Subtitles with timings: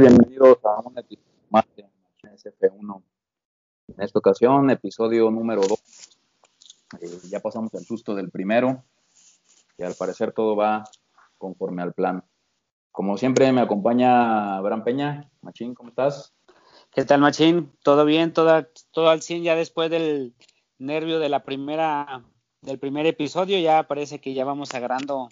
[0.00, 1.84] Bienvenidos a un episodio más de
[2.22, 3.02] SF1.
[3.88, 5.78] En esta ocasión, episodio número 2.
[7.02, 8.82] Eh, ya pasamos el susto del primero
[9.76, 10.84] y al parecer todo va
[11.36, 12.24] conforme al plan.
[12.90, 15.30] Como siempre me acompaña Abraham Peña.
[15.42, 16.32] Machín, ¿cómo estás?
[16.94, 17.70] ¿Qué tal, Machín?
[17.82, 18.32] ¿Todo bien?
[18.32, 20.34] ¿Todo, todo al 100 ya después del
[20.78, 22.24] nervio de la primera,
[22.62, 23.58] del primer episodio?
[23.58, 25.28] Ya parece que ya vamos agarrando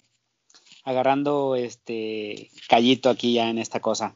[0.83, 4.15] agarrando este callito aquí ya en esta cosa.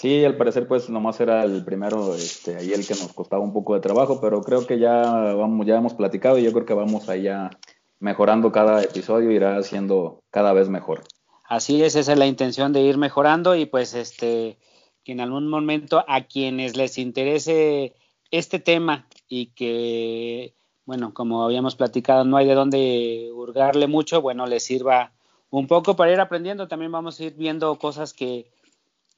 [0.00, 3.52] Sí, al parecer pues nomás era el primero, este, ahí el que nos costaba un
[3.52, 5.02] poco de trabajo, pero creo que ya
[5.34, 7.50] vamos, ya hemos platicado y yo creo que vamos allá
[7.98, 11.02] mejorando cada episodio, irá siendo cada vez mejor.
[11.44, 14.56] Así es, esa es la intención de ir mejorando y pues este,
[15.04, 17.94] que en algún momento a quienes les interese
[18.30, 20.54] este tema y que,
[20.86, 25.12] bueno, como habíamos platicado, no hay de dónde hurgarle mucho, bueno, les sirva
[25.50, 26.68] un poco para ir aprendiendo.
[26.68, 28.50] También vamos a ir viendo cosas que,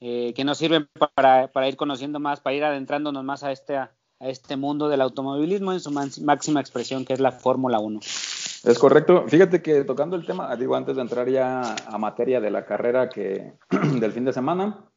[0.04, 3.76] eh, que nos sirven para, para, ir conociendo más, para ir adentrándonos más a este,
[3.76, 8.00] a este mundo del automovilismo en su máxima expresión, que es la Fórmula 1.
[8.00, 9.24] Es correcto.
[9.28, 13.08] Fíjate que tocando el tema, digo, antes de entrar ya a materia de la carrera
[13.08, 13.52] que
[14.00, 14.88] del fin de semana,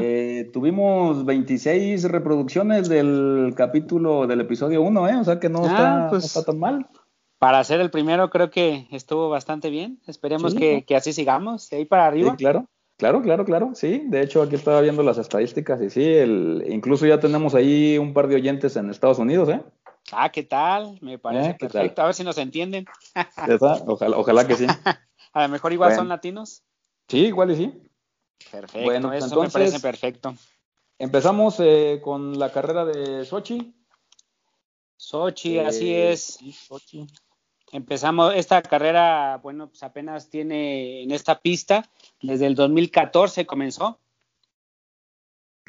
[0.00, 5.16] eh, tuvimos 26 reproducciones del capítulo del episodio 1, ¿eh?
[5.16, 6.86] O sea que no, ah, está, pues, no está tan mal
[7.42, 10.00] para ser el primero creo que estuvo bastante bien.
[10.06, 12.30] Esperemos que, así sigamos, de ahí para arriba.
[12.30, 12.68] Sí, claro.
[13.02, 14.04] Claro, claro, claro, sí.
[14.06, 18.14] De hecho, aquí estaba viendo las estadísticas y sí, el, incluso ya tenemos ahí un
[18.14, 19.60] par de oyentes en Estados Unidos, ¿eh?
[20.12, 21.00] Ah, ¿qué tal?
[21.00, 22.00] Me parece eh, perfecto.
[22.00, 22.86] A ver si nos entienden.
[23.88, 24.66] ojalá, ojalá que sí.
[25.32, 26.62] A lo mejor igual son latinos.
[27.08, 27.82] Sí, igual y sí.
[28.52, 30.36] Perfecto, bueno, eso me parece perfecto.
[30.96, 33.74] Empezamos eh, con la carrera de Sochi.
[34.96, 36.38] Sochi, así eh, es.
[36.68, 37.08] Sochi
[37.72, 43.98] empezamos esta carrera, bueno, pues apenas tiene en esta pista, desde el 2014 comenzó.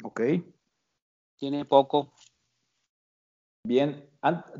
[0.02, 0.20] Ok.
[1.36, 2.12] Tiene poco.
[3.66, 4.06] Bien,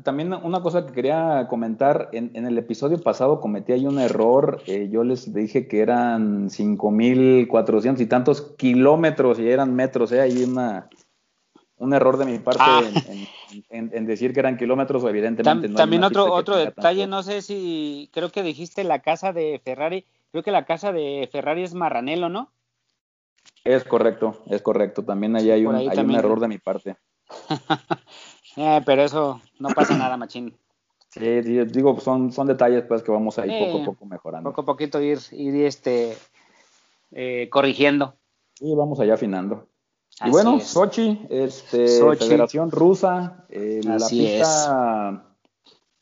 [0.03, 4.89] también una cosa que quería comentar, en, el episodio pasado cometí ahí un error, eh,
[4.91, 10.21] yo les dije que eran 5.400 y tantos kilómetros y eran metros, ¿eh?
[10.21, 10.89] hay una,
[11.77, 12.83] un error de mi parte ah.
[13.69, 15.75] en, decir que eran kilómetros, o evidentemente no.
[15.75, 20.43] También otro, otro detalle, no sé si, creo que dijiste la casa de Ferrari, creo
[20.43, 22.51] que la casa de Ferrari es Marranello, ¿no?
[23.63, 26.95] Es correcto, es correcto, también ahí hay, un, hay un error de mi parte.
[28.57, 30.55] eh, pero eso no pasa nada, machín.
[31.09, 34.49] Sí, digo, son, son detalles pues que vamos a ir poco a poco mejorando.
[34.49, 36.17] Poco a poquito ir, ir este,
[37.11, 38.15] eh, corrigiendo.
[38.59, 39.67] Y vamos allá afinando
[40.23, 41.87] y bueno, Sochi, este,
[42.17, 45.35] Federación Rusa, eh, la pista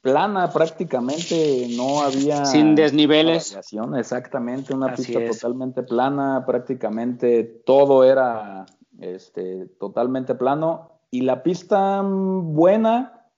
[0.03, 2.45] plana prácticamente, no había...
[2.45, 3.57] Sin desniveles.
[3.97, 8.65] Exactamente, una pista totalmente plana, prácticamente todo era
[8.99, 10.99] este, totalmente plano.
[11.09, 13.29] Y la pista buena,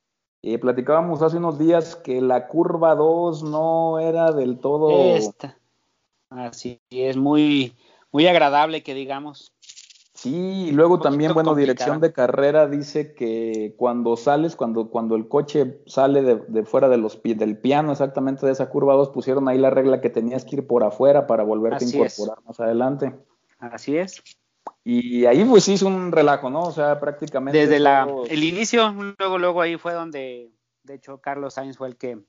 [0.42, 4.90] eh, platicábamos hace unos días que la curva 2 no era del todo...
[5.16, 5.58] Esta.
[6.32, 7.76] Así es, muy,
[8.12, 9.54] muy agradable que digamos.
[10.16, 15.28] Sí, y luego también, bueno, dirección de carrera dice que cuando sales, cuando, cuando el
[15.28, 19.58] coche sale de, fuera de los, del piano exactamente de esa curva 2, pusieron ahí
[19.58, 23.14] la regla que tenías que ir por afuera para volverte a incorporar más adelante.
[23.60, 24.24] Así es.
[24.86, 26.62] Y ahí pues hizo un relajo, ¿no?
[26.62, 27.60] O sea, prácticamente...
[27.60, 30.50] Desde la, el inicio, luego, luego ahí fue donde,
[30.84, 32.20] de hecho, Carlos Sainz fue el que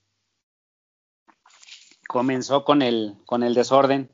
[2.08, 4.10] comenzó con el, con el desorden.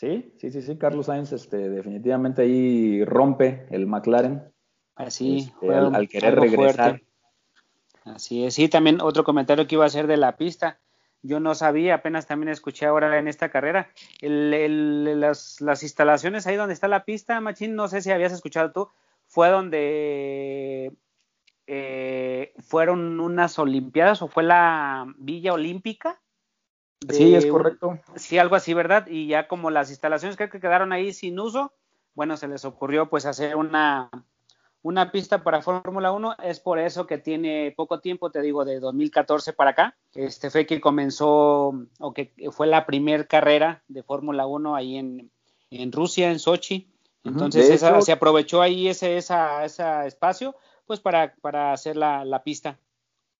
[0.00, 4.50] Sí, sí, sí, sí, Carlos Sainz este, definitivamente ahí rompe el McLaren.
[4.94, 7.02] Así, este, al, querer regresar.
[8.06, 10.80] Así es, sí, también otro comentario que iba a hacer de la pista.
[11.20, 13.90] Yo no sabía, apenas también escuché ahora en esta carrera,
[14.22, 18.72] el, las, las, instalaciones ahí donde está la pista, Machín, no sé si habías escuchado
[18.72, 18.88] tú,
[19.26, 20.94] fue donde
[21.66, 26.22] eh, fueron unas Olimpiadas o fue la Villa Olímpica
[27.08, 27.98] sí, es correcto.
[28.16, 29.06] sí, algo así, ¿verdad?
[29.08, 31.72] Y ya como las instalaciones creo que quedaron ahí sin uso,
[32.14, 34.10] bueno, se les ocurrió pues hacer una,
[34.82, 38.80] una pista para Fórmula 1, es por eso que tiene poco tiempo, te digo, de
[38.80, 39.96] 2014 para acá.
[40.14, 45.30] Este fue que comenzó, o que fue la primer carrera de Fórmula 1 ahí en,
[45.70, 46.88] en, Rusia, en Sochi.
[47.24, 50.56] Entonces se aprovechó ahí ese, esa, ese espacio
[50.86, 52.78] pues para, para hacer la, la pista.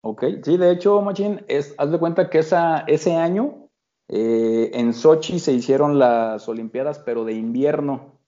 [0.01, 3.69] Ok, sí, de hecho, Machín, es, haz de cuenta que esa, ese año
[4.07, 8.19] eh, en Sochi se hicieron las Olimpiadas, pero de invierno.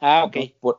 [0.00, 0.36] Ah, ok.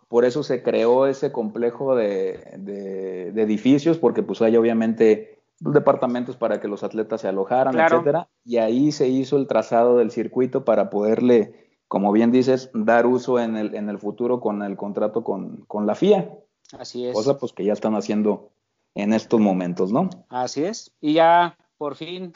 [0.08, 6.60] Por, eso se creó ese complejo de, de, edificios, porque pues hay obviamente departamentos para
[6.60, 10.90] que los atletas se alojaran, etcétera, y ahí se hizo el trazado del circuito para
[10.90, 15.64] poderle como bien dices, dar uso en el, en el futuro con el contrato con,
[15.68, 16.30] con la FIA.
[16.78, 17.14] Así es.
[17.14, 18.52] Cosa pues que ya están haciendo
[18.96, 20.10] en estos momentos, ¿no?
[20.30, 20.92] Así es.
[21.02, 22.34] Y ya por fin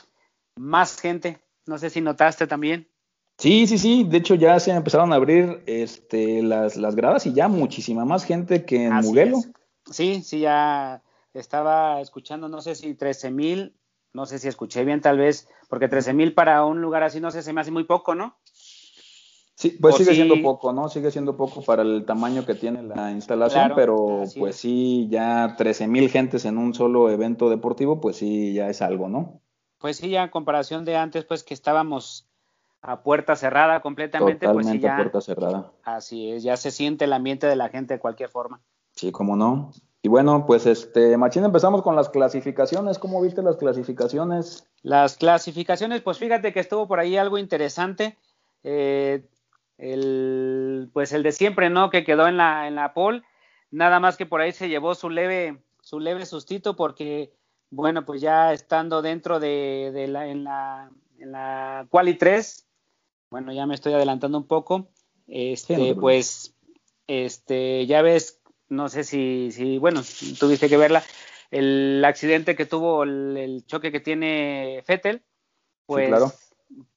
[0.56, 1.39] más gente.
[1.65, 2.88] No sé si notaste también.
[3.38, 4.03] Sí, sí, sí.
[4.03, 8.25] De hecho, ya se empezaron a abrir este, las, las gradas y ya muchísima más
[8.25, 9.38] gente que en Mugello.
[9.89, 11.01] Sí, sí, ya
[11.33, 13.75] estaba escuchando, no sé si 13 mil,
[14.13, 17.31] no sé si escuché bien tal vez, porque 13 mil para un lugar así, no
[17.31, 18.38] sé, se me hace muy poco, ¿no?
[19.59, 20.88] Sí, pues sigue siendo poco, ¿no?
[20.88, 25.89] Sigue siendo poco para el tamaño que tiene la instalación, pero pues sí, ya 13
[25.89, 29.41] mil gentes en un solo evento deportivo, pues sí, ya es algo, ¿no?
[29.77, 32.25] Pues sí, ya en comparación de antes, pues que estábamos
[32.81, 34.94] a puerta cerrada completamente, pues sí ya.
[34.94, 35.73] a puerta cerrada.
[35.83, 38.62] Así es, ya se siente el ambiente de la gente de cualquier forma.
[38.95, 39.71] Sí, cómo no.
[40.01, 42.97] Y bueno, pues este, Machín, empezamos con las clasificaciones.
[42.97, 44.65] ¿Cómo viste las clasificaciones?
[44.83, 48.17] Las clasificaciones, pues fíjate que estuvo por ahí algo interesante.
[48.63, 49.25] Eh,
[49.79, 51.89] el, pues el de siempre, ¿no?
[51.89, 53.23] Que quedó en la, en la pole.
[53.71, 57.33] Nada más que por ahí se llevó su leve, su leve sustito porque
[57.71, 62.67] bueno, pues ya estando dentro de, la, en la, en la Quali 3,
[63.29, 64.89] bueno, ya me estoy adelantando un poco,
[65.27, 66.55] este, pues,
[67.07, 70.01] este, ya ves, no sé si, si, bueno,
[70.39, 71.03] tuviste que verla,
[71.51, 75.23] el accidente que tuvo, el, choque que tiene Fettel,
[75.85, 76.11] pues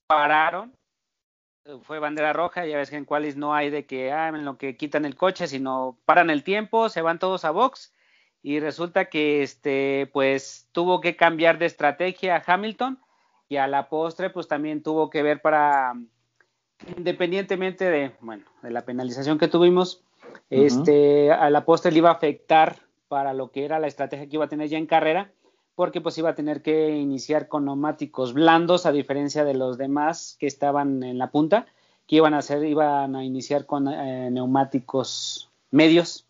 [0.07, 0.75] pararon,
[1.83, 4.59] fue bandera roja, ya ves que en Qualis no hay de que, ah, en lo
[4.59, 7.93] que quitan el coche, sino paran el tiempo, se van todos a box.
[8.43, 12.99] Y resulta que este pues tuvo que cambiar de estrategia a Hamilton
[13.49, 15.95] y a la postre pues también tuvo que ver para
[16.97, 20.03] independientemente de bueno de la penalización que tuvimos
[20.51, 24.35] este a la postre le iba a afectar para lo que era la estrategia que
[24.35, 25.31] iba a tener ya en carrera
[25.83, 30.37] porque pues iba a tener que iniciar con neumáticos blandos a diferencia de los demás
[30.39, 31.67] que estaban en la punta
[32.07, 36.25] que iban a hacer iban a iniciar con eh, neumáticos medios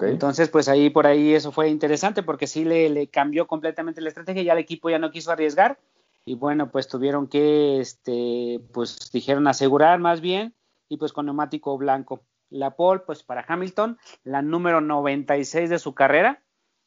[0.00, 4.42] entonces, pues ahí por ahí eso fue interesante porque sí le, cambió completamente la estrategia,
[4.42, 5.78] ya el equipo ya no quiso arriesgar
[6.24, 10.54] y bueno, pues tuvieron que, este, pues dijeron asegurar más bien
[10.88, 12.22] y pues con neumático blanco.
[12.50, 16.42] La pole, pues para Hamilton, la número 96 de su carrera,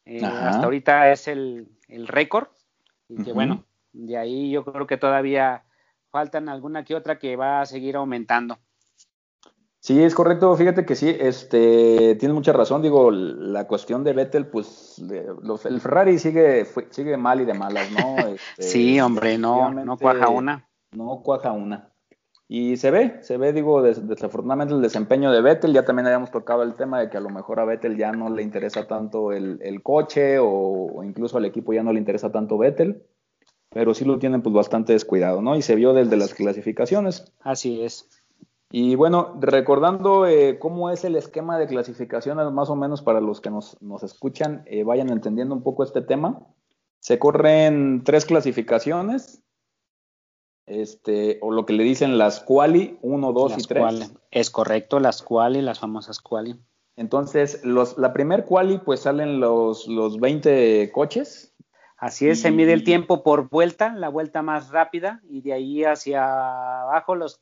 [0.05, 1.67] eh, hasta ahorita es el,
[2.07, 2.47] récord
[3.07, 5.63] y que bueno, de ahí yo creo que todavía
[6.09, 8.57] faltan alguna que otra que va a seguir aumentando.
[9.81, 10.55] Sí, es correcto.
[10.55, 12.83] Fíjate que sí, este, tienes mucha razón.
[12.83, 15.01] Digo, la cuestión de Vettel, pues,
[15.65, 18.15] el Ferrari sigue, sigue mal y de malas, ¿no?
[18.27, 20.69] Este, sí, hombre, no, no cuaja una.
[20.91, 21.90] No cuaja una.
[22.53, 25.71] Y se ve, se ve, digo, desafortunadamente el desempeño de Vettel.
[25.71, 28.29] Ya también habíamos tocado el tema de que a lo mejor a Vettel ya no
[28.29, 33.03] le interesa tanto el, coche o, incluso al equipo ya no le interesa tanto Vettel.
[33.69, 35.55] Pero sí lo tienen pues bastante descuidado, ¿no?
[35.55, 37.31] Y se vio desde las clasificaciones.
[37.39, 38.09] Así es.
[38.69, 43.39] Y bueno, recordando eh, cómo es el esquema de clasificaciones, más o menos para los
[43.39, 46.45] que nos, escuchan, eh, vayan entendiendo un poco este tema.
[46.99, 49.41] Se corren tres clasificaciones,
[50.65, 54.13] este, o lo que le dicen las quali, 1, 2 y 3.
[54.31, 56.55] Es correcto, las quali, las famosas quali.
[56.95, 61.53] Entonces, los, la primer quali, pues salen los, los 20 coches.
[61.97, 65.83] Así es, se mide el tiempo por vuelta, la vuelta más rápida, y de ahí
[65.83, 67.41] hacia abajo los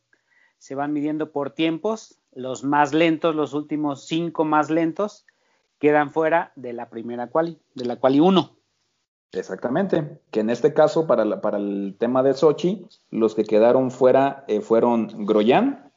[0.57, 5.25] se van midiendo por tiempos, los más lentos, los últimos cinco más lentos,
[5.79, 8.58] quedan fuera de la primera quali, de la quali 1.
[9.31, 14.43] Exactamente, que en este caso, para, para el tema de Sochi, los que quedaron fuera
[14.47, 15.91] eh, fueron Groyan,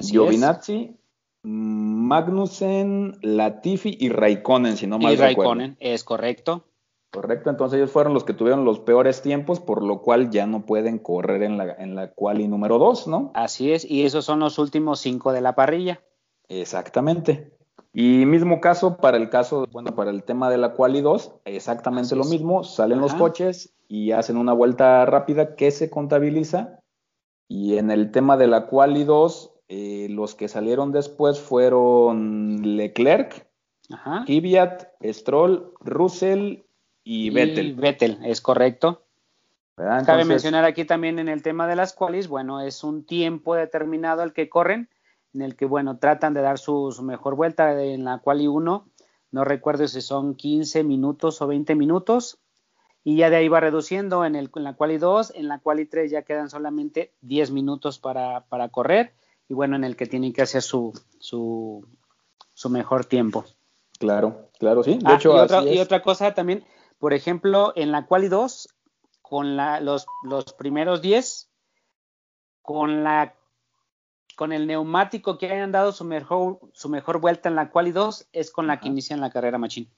[0.00, 0.96] Giovinazzi,
[1.42, 6.64] Magnussen, Latifi y Raikkonen, si no mal y Raikkonen, es correcto.
[7.10, 10.66] Correcto, entonces ellos fueron los que tuvieron los peores tiempos, por lo cual ya no
[10.66, 13.30] pueden correr en la, en la quali número 2, ¿no?
[13.34, 16.02] Así es, y esos son los últimos cinco de la parrilla.
[16.48, 17.55] Exactamente.
[17.98, 22.14] Y mismo caso para el caso, bueno, para el tema de la quali 2, exactamente
[22.14, 26.80] lo mismo, salen los coches y hacen una vuelta rápida que se contabiliza.
[27.48, 33.48] Y en el tema de la quali 2, eh, los que salieron después fueron Leclerc,
[34.26, 36.64] Kvyat, Stroll, Russell
[37.02, 37.76] y Vettel.
[37.76, 39.06] Vettel, es correcto.
[39.76, 44.22] Cabe mencionar aquí también en el tema de las qualis, bueno, es un tiempo determinado
[44.22, 44.90] el que corren,
[45.36, 48.88] en el que, bueno, tratan de dar su, mejor vuelta en la quali 1,
[49.32, 52.38] no recuerdo si son 15 minutos o 20 minutos,
[53.04, 55.84] y ya de ahí va reduciendo en, el, en la quali 2, en la quali
[55.84, 59.12] 3 ya quedan solamente 10 minutos para, para correr,
[59.46, 61.86] y bueno, en el que tienen que hacer su, su,
[62.54, 63.44] su mejor tiempo.
[63.98, 64.94] Claro, claro, sí.
[64.94, 66.64] De ah, hecho, y, otra, y otra cosa también,
[66.98, 68.68] por ejemplo, en la Quali 2,
[69.20, 71.50] con la, los, los primeros 10,
[72.62, 73.34] con la
[74.36, 78.28] con el neumático que hayan dado su mejor, su mejor vuelta en la quali 2
[78.32, 79.90] es con la que inician la carrera Machín.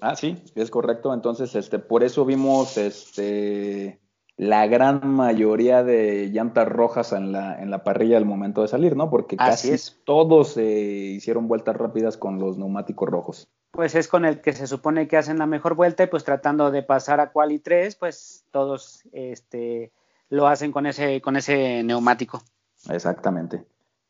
[0.00, 1.12] Ah, sí, es correcto.
[1.12, 3.98] Entonces, este, por eso vimos este
[4.36, 8.94] la gran mayoría de llantas rojas en la, en la parrilla al momento de salir,
[8.94, 9.10] ¿no?
[9.10, 13.48] Porque casi todos se hicieron vueltas rápidas con los neumáticos rojos.
[13.72, 16.70] Pues es con el que se supone que hacen la mejor vuelta y pues tratando
[16.70, 19.90] de pasar a quali 3, pues todos este,
[20.28, 22.40] lo hacen con ese, con ese neumático.
[22.88, 23.66] Exactamente.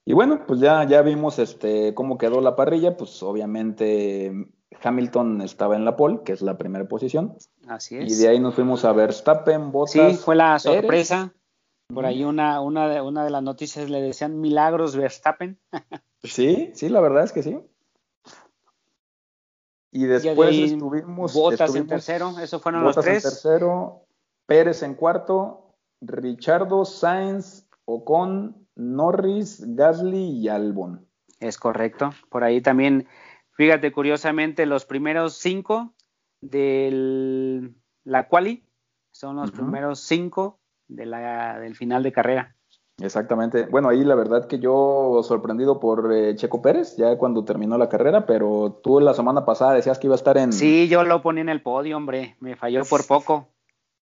[0.09, 4.33] Y bueno, pues ya, ya vimos este, cómo quedó la parrilla, pues obviamente
[4.83, 7.37] Hamilton estaba en la pole, que es la primera posición.
[7.67, 8.11] Así es.
[8.11, 10.13] Y de ahí nos fuimos a Verstappen, Bottas.
[10.13, 11.35] Sí, fue la sorpresa.
[11.93, 15.59] Por ahí una, una, de, una de las noticias le decían milagros Verstappen.
[16.25, 17.59] sí, sí, la verdad es que sí.
[19.93, 21.35] Y después estuvimos.
[21.35, 23.27] Bottas en tercero, eso fueron los tres.
[23.27, 24.07] en tercero,
[24.47, 31.07] Pérez en cuarto, Richardo, Sainz, Ocon, Norris, Gasly y Albon.
[31.41, 32.11] Es correcto.
[32.31, 33.07] Por ahí también
[33.59, 35.93] Fíjate, curiosamente, los primeros cinco
[36.41, 37.73] de
[38.05, 38.65] la quali
[39.11, 42.55] son los primeros cinco de la, del final de carrera.
[43.01, 43.67] Exactamente.
[43.67, 47.89] Bueno, ahí la verdad que yo sorprendido por eh, Checo Pérez, ya cuando terminó la
[47.89, 50.53] carrera, pero tú la semana pasada decías que iba a estar en...
[50.53, 53.49] Sí, yo lo ponía en el podio, hombre, me falló por poco.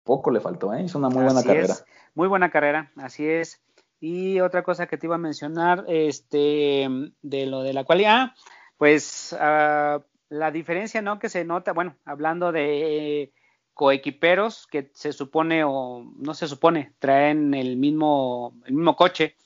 [0.02, 0.82] Poco le faltó, ¿eh?
[0.82, 1.74] Hizo una muy buena carrera.
[2.14, 3.62] Muy buena carrera, así es.
[4.04, 6.88] Y otra cosa que te iba a mencionar, este,
[7.22, 8.34] de lo de la quali, ah,
[8.76, 11.20] pues uh, la diferencia, ¿no?
[11.20, 13.32] Que se nota, bueno, hablando de
[13.74, 19.36] coequiperos que se supone o no se supone traen el mismo el mismo coche,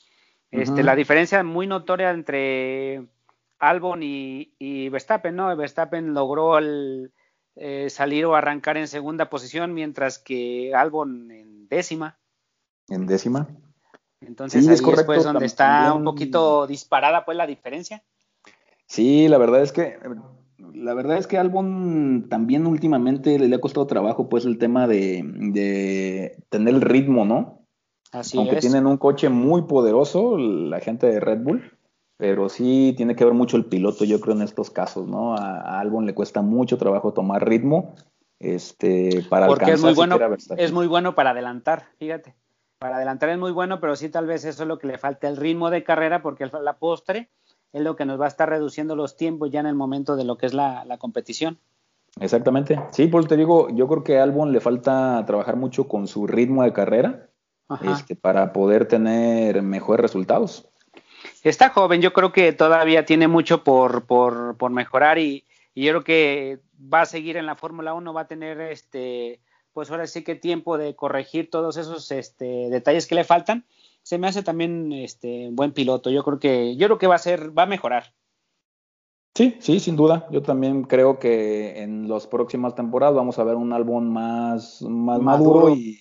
[0.50, 3.06] este, la diferencia muy notoria entre
[3.58, 5.54] Albon y, Verstappen, ¿no?
[5.54, 7.12] Verstappen logró el,
[7.56, 12.16] eh, salir o arrancar en segunda posición, mientras que Albon en décima.
[12.88, 13.48] En décima.
[14.20, 18.02] Entonces ahí es, correcto, pues donde está un poquito disparada pues la diferencia.
[18.86, 19.98] Sí, la verdad es que
[20.58, 26.36] la verdad es que Albon también últimamente le, ha costado trabajo pues el tema de,
[26.48, 27.62] tener el ritmo, ¿no?
[28.12, 31.72] Así Aunque tienen un coche muy poderoso, la gente de Red Bull,
[32.16, 35.34] pero sí tiene que ver mucho el piloto, yo creo, en estos casos, ¿no?
[35.34, 37.94] A, Albon le cuesta mucho trabajo tomar ritmo
[38.38, 40.18] este, para Porque es muy bueno,
[40.56, 42.34] es muy bueno para adelantar, fíjate.
[42.78, 45.28] Para adelantar es muy bueno, pero sí tal vez eso es lo que le falta
[45.28, 47.30] el ritmo de carrera, porque la postre
[47.72, 50.24] es lo que nos va a estar reduciendo los tiempos ya en el momento de
[50.24, 51.58] lo que es la, competición.
[52.20, 52.80] Exactamente.
[52.92, 56.26] Sí, por te digo, yo creo que a Albon le falta trabajar mucho con su
[56.26, 57.28] ritmo de carrera
[57.82, 60.68] este, para poder tener mejores resultados.
[61.42, 65.92] Está joven, yo creo que todavía tiene mucho por, por, por mejorar y, y, yo
[65.92, 66.58] creo que
[66.92, 69.40] va a seguir en la Fórmula 1, va a tener este,
[69.76, 73.66] pues ahora sí que tiempo de corregir todos esos este, detalles que le faltan
[74.02, 76.08] se me hace también este buen piloto.
[76.08, 78.14] Yo creo que yo creo que va a ser va a mejorar.
[79.34, 80.28] Sí, sí, sin duda.
[80.30, 85.20] Yo también creo que en las próximas temporadas vamos a ver un álbum más, más
[85.20, 86.00] maduro, y,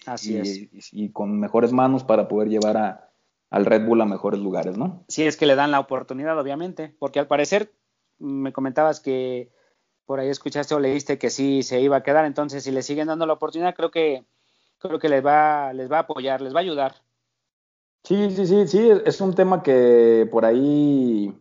[0.93, 3.11] y, con mejores manos para poder llevar a,
[3.49, 5.03] al Red Bull a mejores lugares, ¿no?
[5.09, 7.73] Sí, es que le dan la oportunidad, obviamente, porque al parecer
[8.19, 9.51] me comentabas que
[10.05, 13.07] por ahí escuchaste o leíste que sí se iba a quedar, entonces si le siguen
[13.07, 14.25] dando la oportunidad, creo que
[14.77, 16.95] creo que les va les va a apoyar, les va a ayudar.
[18.03, 21.33] Sí, sí, sí, sí, es un tema que por ahí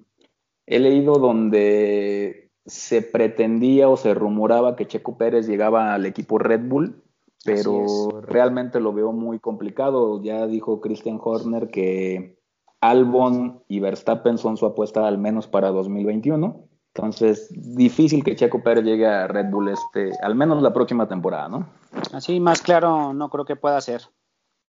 [0.67, 6.63] he leído donde se pretendía o se rumoraba que Checo Pérez llegaba al equipo Red
[6.67, 7.03] Bull,
[7.45, 10.23] pero realmente lo veo muy complicado.
[10.23, 12.39] Ya dijo Christian Horner que
[12.81, 16.65] Albon y Verstappen son su apuesta al menos para 2021.
[16.95, 21.49] Entonces, difícil que Checo Pérez llegue a Red Bull este, al menos la próxima temporada,
[21.49, 21.67] ¿no?
[22.13, 24.03] Así más claro no creo que pueda ser.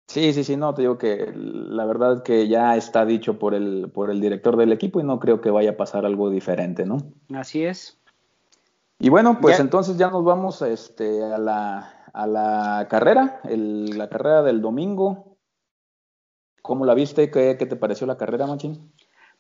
[0.07, 3.91] Sí, sí, sí, no, te digo que la verdad que ya está dicho por el,
[3.93, 6.97] por el director del equipo y no creo que vaya a pasar algo diferente, ¿no?
[7.35, 7.99] Así es.
[8.99, 14.09] Y bueno, pues entonces ya nos vamos este, a, la, a la carrera, el, la
[14.09, 15.37] carrera del domingo.
[16.63, 17.31] ¿Cómo la viste?
[17.31, 18.94] ¿Qué, qué te pareció la carrera, Machín?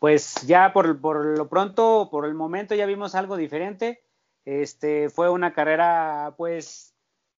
[0.04, 4.04] Pues ya por, por, lo pronto, por el momento ya vimos algo diferente.
[4.44, 6.94] Este fue una carrera, pues,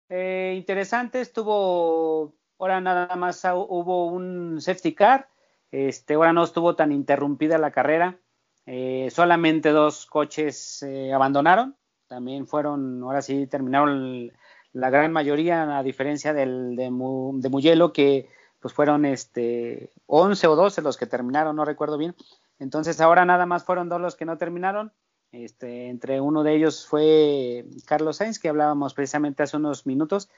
[0.09, 1.21] eh, interesante.
[1.21, 5.29] Estuvo ahora nada más hubo un safety car,
[5.73, 8.19] este, ahora no estuvo tan interrumpida la carrera,
[8.65, 14.33] eh, solamente dos coches eh, abandonaron, también fueron, ahora sí terminaron
[14.73, 20.81] la gran mayoría, a diferencia del, de, de que pues fueron este 11 o 12
[20.81, 22.15] los que terminaron, no recuerdo bien.
[22.59, 24.93] Entonces ahora nada más fueron dos los que no terminaron.
[25.33, 30.31] Este, entre uno de ellos fue Carlos Sainz, que hablábamos precisamente hace unos minutos,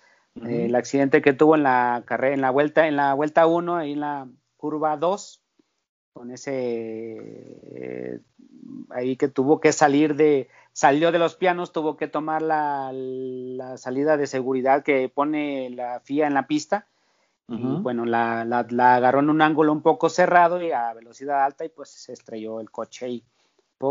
[0.42, 3.92] el accidente que tuvo en la carrera, en la vuelta, en la vuelta 1, ahí
[3.92, 5.42] en la curva 2,
[6.12, 8.20] con ese eh,
[8.90, 13.76] ahí que tuvo que salir de, salió de los pianos, tuvo que tomar la, la
[13.76, 16.86] salida de seguridad que pone la FIA en la pista.
[17.48, 21.64] Y bueno, la, la, agarró en un ángulo un poco cerrado y a velocidad alta
[21.64, 23.24] y pues se estrelló el coche ahí.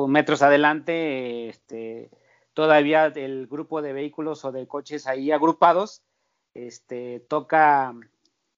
[0.08, 2.10] Metros adelante, este,
[2.54, 6.02] todavía el grupo de vehículos o de coches ahí agrupados,
[6.54, 7.94] este, toca,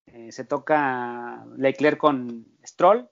[0.07, 3.07] eh, se toca Leclerc con Stroll.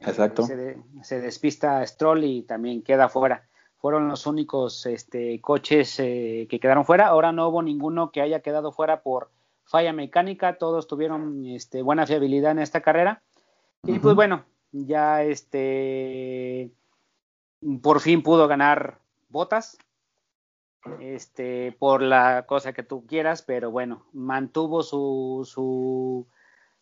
[0.00, 0.42] Exacto.
[0.42, 3.48] Se, despista Stroll y también queda fuera.
[3.76, 7.06] Fueron los únicos este, coches eh, que quedaron fuera.
[7.06, 9.30] Ahora no hubo ninguno que haya quedado fuera por
[9.64, 10.58] falla mecánica.
[10.58, 13.22] Todos tuvieron este, buena fiabilidad en esta carrera.
[13.82, 16.70] Y pues bueno, ya este
[17.82, 19.78] por fin pudo ganar botas
[21.00, 26.26] este, por la cosa que tú quieras, pero bueno, mantuvo su, su,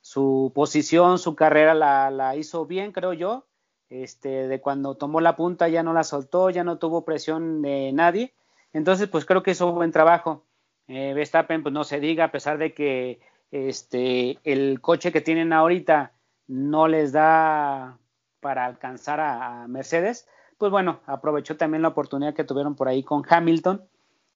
[0.01, 3.47] su posición, su carrera la, la, hizo bien, creo yo.
[3.89, 7.93] Este, de cuando tomó la punta ya no la soltó, ya no tuvo presión de
[7.93, 8.33] nadie.
[8.73, 10.45] Entonces, pues creo que hizo un buen trabajo.
[10.89, 13.21] Eh, Verstappen, pues no se diga, a pesar de que
[13.51, 16.12] este, el coche que tienen ahorita
[16.49, 17.99] no les da
[18.41, 23.23] para alcanzar a Mercedes, pues bueno, aprovechó también la oportunidad que tuvieron por ahí con
[23.29, 23.83] Hamilton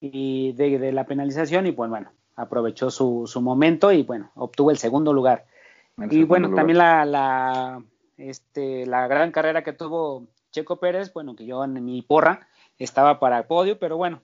[0.00, 4.78] y de, la penalización y pues bueno, aprovechó su, su, momento y bueno, obtuvo el
[4.78, 5.46] segundo lugar.
[6.10, 7.82] y bueno, también la, la,
[8.16, 12.48] este, la gran carrera que tuvo Checo Pérez, bueno, que yo en mi porra
[12.78, 14.20] estaba para el podio, pero bueno,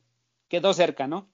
[0.48, 1.26] quedó cerca, ¿no?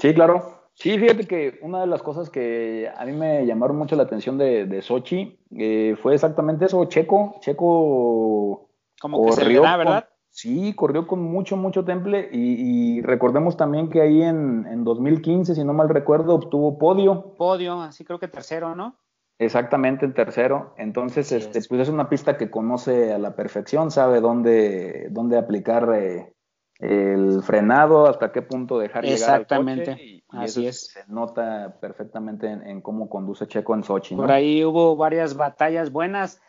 [0.00, 0.60] Sí, claro.
[0.74, 4.38] Sí, fíjate que una de las cosas que a mí me llamaron mucho la atención
[4.38, 10.08] de, de Sochi eh, fue exactamente eso, Checo, Checo como que se le ¿verdad?
[10.30, 15.64] sí, corrió con mucho, mucho temple y, recordemos también que ahí en, en, 2015, si
[15.64, 17.34] no mal recuerdo, obtuvo podio.
[17.36, 18.96] Podio, así creo que tercero, ¿no?
[19.38, 20.74] Exactamente, en tercero.
[20.76, 25.90] Entonces, este, pues es una pista que conoce a la perfección, sabe dónde, dónde aplicar
[25.94, 26.34] eh,
[26.80, 29.80] el frenado, hasta qué punto dejar Exactamente.
[29.82, 30.86] llegar Exactamente, así es.
[30.86, 34.14] Se nota perfectamente en, cómo conduce Checo en Sochi.
[34.14, 36.40] Por ahí hubo varias batallas buenas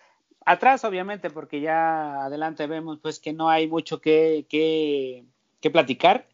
[0.46, 5.26] atrás obviamente porque ya adelante vemos pues que no hay mucho que, que,
[5.60, 6.28] que platicar.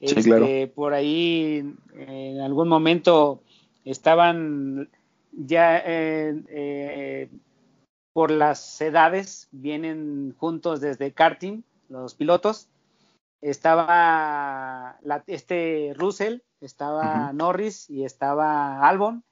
[0.00, 3.42] Este, por ahí en algún momento
[3.84, 4.90] estaban
[5.32, 7.28] ya eh, eh,
[8.12, 12.68] por las edades, vienen juntos desde karting los pilotos.
[13.44, 19.22] Estaba este Russell, estaba Norris y estaba Albon.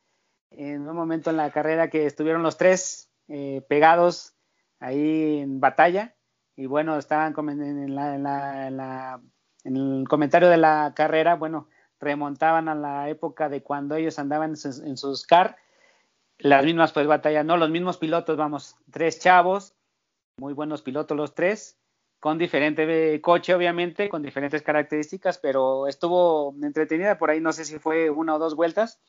[0.50, 4.34] En un momento en la carrera que estuvieron los tres eh, pegados
[4.80, 6.14] ahí en batalla.
[6.56, 9.22] Y bueno, estaban en, la, en, la,
[9.64, 14.50] en, el comentario de la carrera, bueno, remontaban a la época de cuando ellos andaban
[14.50, 15.56] en sus, car,
[16.36, 19.74] las mismas pues batallas, no, los mismos pilotos, vamos, tres chavos,
[20.36, 21.78] muy buenos pilotos los tres,
[22.22, 27.80] con diferente coche obviamente, con diferentes características, pero estuvo entretenida por ahí, no sé si
[27.80, 29.00] fue una o dos vueltas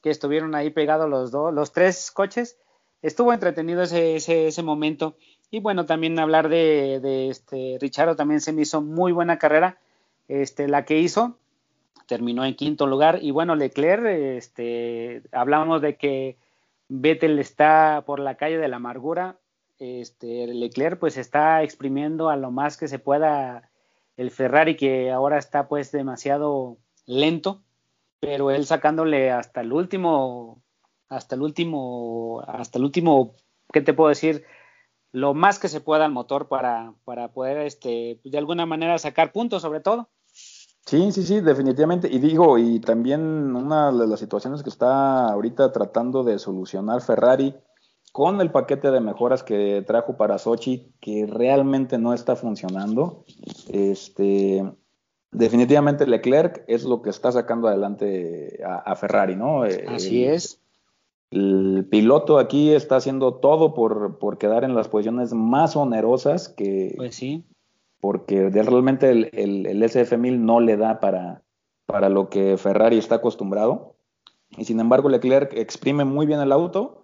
[0.00, 2.56] que estuvieron ahí pegados los dos, los tres coches
[3.02, 5.18] estuvo entretenido ese, ese, ese momento.
[5.50, 9.76] Y bueno, también hablar de, de este Richardo también se me hizo muy buena carrera,
[10.28, 11.36] este, la que hizo,
[12.06, 13.18] terminó en quinto lugar.
[13.20, 16.38] Y bueno, Leclerc, este, hablamos de que
[16.88, 19.36] Vettel está por la calle de la amargura.
[19.82, 23.68] Este, Leclerc pues está exprimiendo a lo más que se pueda
[24.16, 27.62] el Ferrari que ahora está pues demasiado lento,
[28.20, 30.62] pero él sacándole hasta el último
[31.08, 33.34] hasta el último, hasta el último,
[33.72, 34.44] ¿qué te puedo decir?
[35.10, 39.32] Lo más que se pueda al motor para, para poder, este, de alguna manera sacar
[39.32, 40.08] puntos sobre todo.
[40.86, 42.08] Sí, sí, sí, definitivamente.
[42.08, 43.20] Y digo, y también
[43.56, 47.54] una de las situaciones que está ahorita tratando de solucionar Ferrari
[48.12, 53.24] con el paquete de mejoras que trajo para Sochi, que realmente no está funcionando.
[53.68, 54.62] Este,
[55.30, 59.62] definitivamente Leclerc es lo que está sacando adelante a, Ferrari, ¿no?
[59.88, 60.60] Así es.
[61.30, 66.92] El piloto aquí está haciendo todo por, por quedar en las posiciones más onerosas que...
[66.96, 67.44] Pues sí.
[68.00, 71.42] Porque realmente el, el, SF1000 no le da para,
[71.86, 73.94] para lo que Ferrari está acostumbrado.
[74.58, 77.01] Y sin embargo Leclerc exprime muy bien el auto.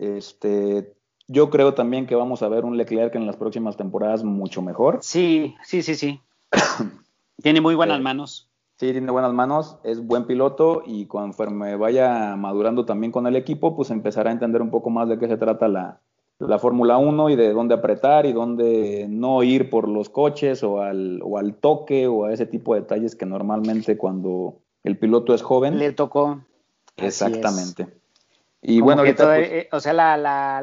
[0.00, 0.94] Este,
[1.28, 4.98] yo creo también que vamos a ver un Leclerc en las próximas temporadas mucho mejor.
[5.02, 6.20] Sí, sí, sí, sí.
[7.42, 8.48] Tiene muy buenas manos.
[8.78, 13.76] Sí, tiene buenas manos, es buen piloto y conforme vaya madurando también con el equipo,
[13.76, 16.00] pues empezará a entender un poco más de qué se trata la,
[16.38, 20.80] la Fórmula 1 y de dónde apretar y dónde no ir por los coches o
[20.80, 25.34] al, o al toque o a ese tipo de detalles que normalmente cuando el piloto
[25.34, 25.78] es joven.
[25.78, 26.40] Le tocó.
[26.96, 27.99] Exactamente.
[28.62, 29.26] Y bueno, ahorita.
[29.26, 30.62] Pues o sea, la, la,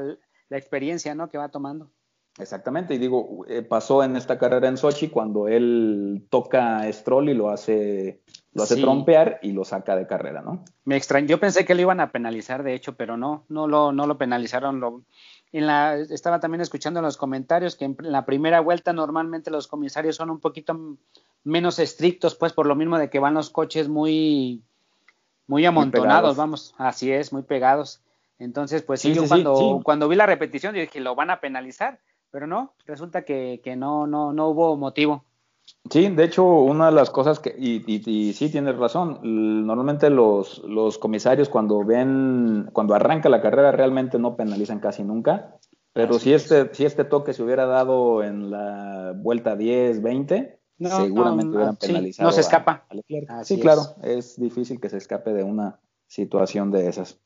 [0.49, 1.29] la experiencia, ¿no?
[1.29, 1.91] Que va tomando.
[2.39, 7.29] Exactamente, y digo, eh, pasó en esta carrera en Sochi cuando él toca a Stroll
[7.29, 8.21] y lo hace,
[8.53, 10.63] lo hace trompear y lo saca de carrera, ¿no?
[10.85, 13.91] Me extrañó, yo pensé que lo iban a penalizar, de hecho, pero no, no lo,
[13.91, 14.79] no lo penalizaron.
[14.79, 15.01] Lo,
[15.51, 19.67] en la, estaba también escuchando en los comentarios que en la primera vuelta normalmente los
[19.67, 20.97] comisarios son un poquito
[21.43, 24.63] menos estrictos, pues por lo mismo de que van los coches muy,
[25.47, 28.01] muy amontonados, vamos, así es, muy pegados.
[28.39, 31.99] Entonces, pues sí, yo cuando, cuando vi la repetición dije, lo van a penalizar
[32.31, 35.23] pero no, resulta que, que no, no, no hubo motivo.
[35.89, 39.19] Sí, de hecho, una de las cosas que, y, y, sí tienes razón,
[39.65, 45.55] normalmente los, los, comisarios cuando ven, cuando arranca la carrera realmente no penalizan casi nunca,
[45.91, 51.55] pero si este, si este toque se hubiera dado en la vuelta 10, 20, seguramente
[51.55, 52.29] hubieran penalizado.
[52.29, 52.85] no se escapa.
[53.43, 57.19] sí, claro, es difícil que se escape de una situación de esas.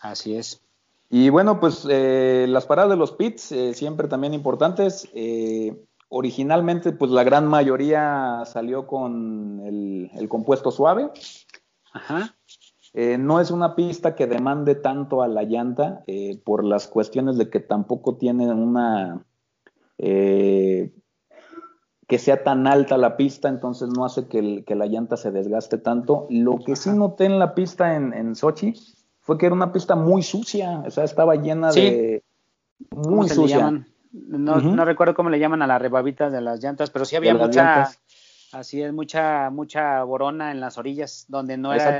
[0.00, 0.62] Así es.
[1.10, 5.08] Y bueno, pues eh, las paradas de los pits eh, siempre también importantes.
[5.14, 11.10] Eh, originalmente, pues la gran mayoría salió con el, compuesto suave.
[11.92, 12.36] Ajá.
[12.92, 16.04] no es una pista que demande tanto a la llanta
[16.44, 19.24] por las cuestiones de que tampoco tiene una
[22.06, 26.26] que sea tan alta la pista, entonces no hace que, la llanta se desgaste tanto.
[26.30, 28.74] Lo que sí noté en la pista en, en Sochi
[29.20, 32.22] fue que era una pista muy sucia, o sea, estaba llena de...
[32.90, 33.70] Muy sucia.
[34.12, 37.34] No, no, recuerdo cómo le llaman a las rebabitas de las llantas, pero sí había
[37.34, 37.90] mucha...
[38.52, 41.98] Así es, mucha, mucha borona en las orillas, donde no era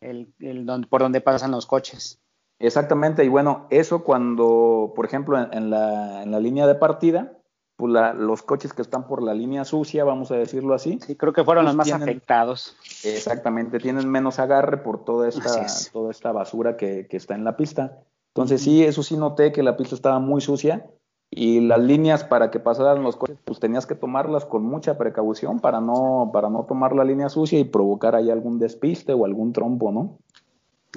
[0.00, 2.20] El, el, por donde pasan los coches.
[2.58, 7.37] Exactamente, y bueno, eso cuando, por ejemplo, en, la, en la línea de partida,
[7.78, 10.98] pues los coches que están por la línea sucia, vamos a decirlo así.
[11.06, 12.76] Sí, creo que fueron pues los más afectados.
[13.04, 18.00] Exactamente, tienen menos agarre por toda esta, toda esta basura que, está en la pista.
[18.34, 20.86] Entonces sí, eso sí noté que la pista estaba muy sucia
[21.30, 25.60] y las líneas para que pasaran los coches, pues tenías que tomarlas con mucha precaución
[25.60, 29.52] para no, para no tomar la línea sucia y provocar ahí algún despiste o algún
[29.52, 30.18] trompo, ¿no?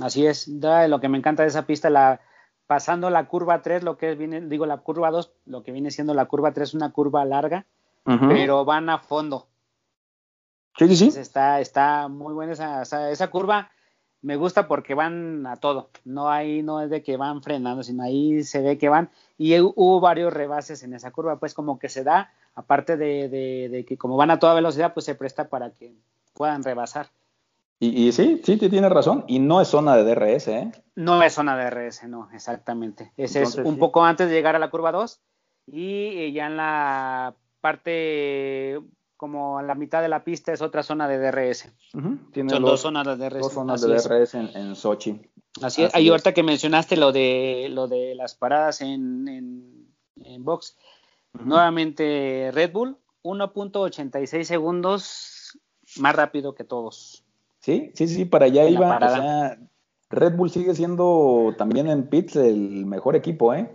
[0.02, 2.22] Así es, lo que me encanta de esa pista, la,
[2.72, 6.14] pasando la curva 3, lo que viene, digo la curva 2, lo que viene siendo
[6.14, 7.66] la curva 3 es una curva larga,
[8.06, 9.50] pero van a fondo.
[10.78, 11.20] Sí, sí, sí.
[11.20, 13.72] está, está muy buena esa, esa, curva.
[14.22, 15.90] Me gusta porque van a todo.
[16.06, 19.10] No hay, no es de que van frenando, sino ahí se ve que van.
[19.38, 23.86] Y hubo varios rebases en esa curva, pues como que se da, aparte de, de
[23.86, 25.94] que como van a toda velocidad, pues se presta para que
[26.34, 27.10] puedan rebasar.
[27.84, 29.26] Y, sí, sí, tiene razón.
[29.28, 30.72] Y no es zona de DRS, ¿eh?
[30.94, 33.12] No es zona de DRS, no, exactamente.
[33.18, 35.20] Ese es un poco antes de llegar a la curva 2
[35.66, 38.80] y ya en la parte
[39.18, 41.74] como a la mitad de la pista es otra zona de DRS.
[41.92, 42.22] Son
[42.62, 43.40] dos zonas de DRS.
[43.40, 45.20] Dos zonas de DRS en, Sochi.
[45.64, 45.96] Así es.
[45.96, 49.28] Ahí ahorita que mencionaste lo de lo de las paradas en,
[50.24, 50.78] en, box.
[51.34, 55.58] Nuevamente Red Bull, 1.86 segundos
[55.98, 57.24] más rápido que todos.
[57.62, 58.98] Sí, sí, sí, para allá iba.
[58.98, 59.58] O sea,
[60.10, 63.70] Red Bull sigue siendo también en pits el mejor equipo, ¿eh?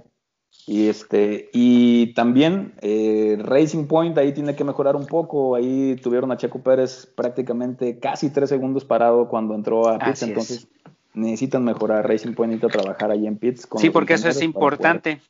[0.66, 5.54] Y este, y también eh, Racing Point ahí tiene que mejorar un poco.
[5.54, 10.68] Ahí tuvieron a Checo Pérez prácticamente casi tres segundos parado cuando entró a pits, entonces
[11.14, 12.08] necesitan mejorar.
[12.08, 13.68] Racing Point necesita trabajar ahí en pits.
[13.76, 15.20] sí, porque eso es importante.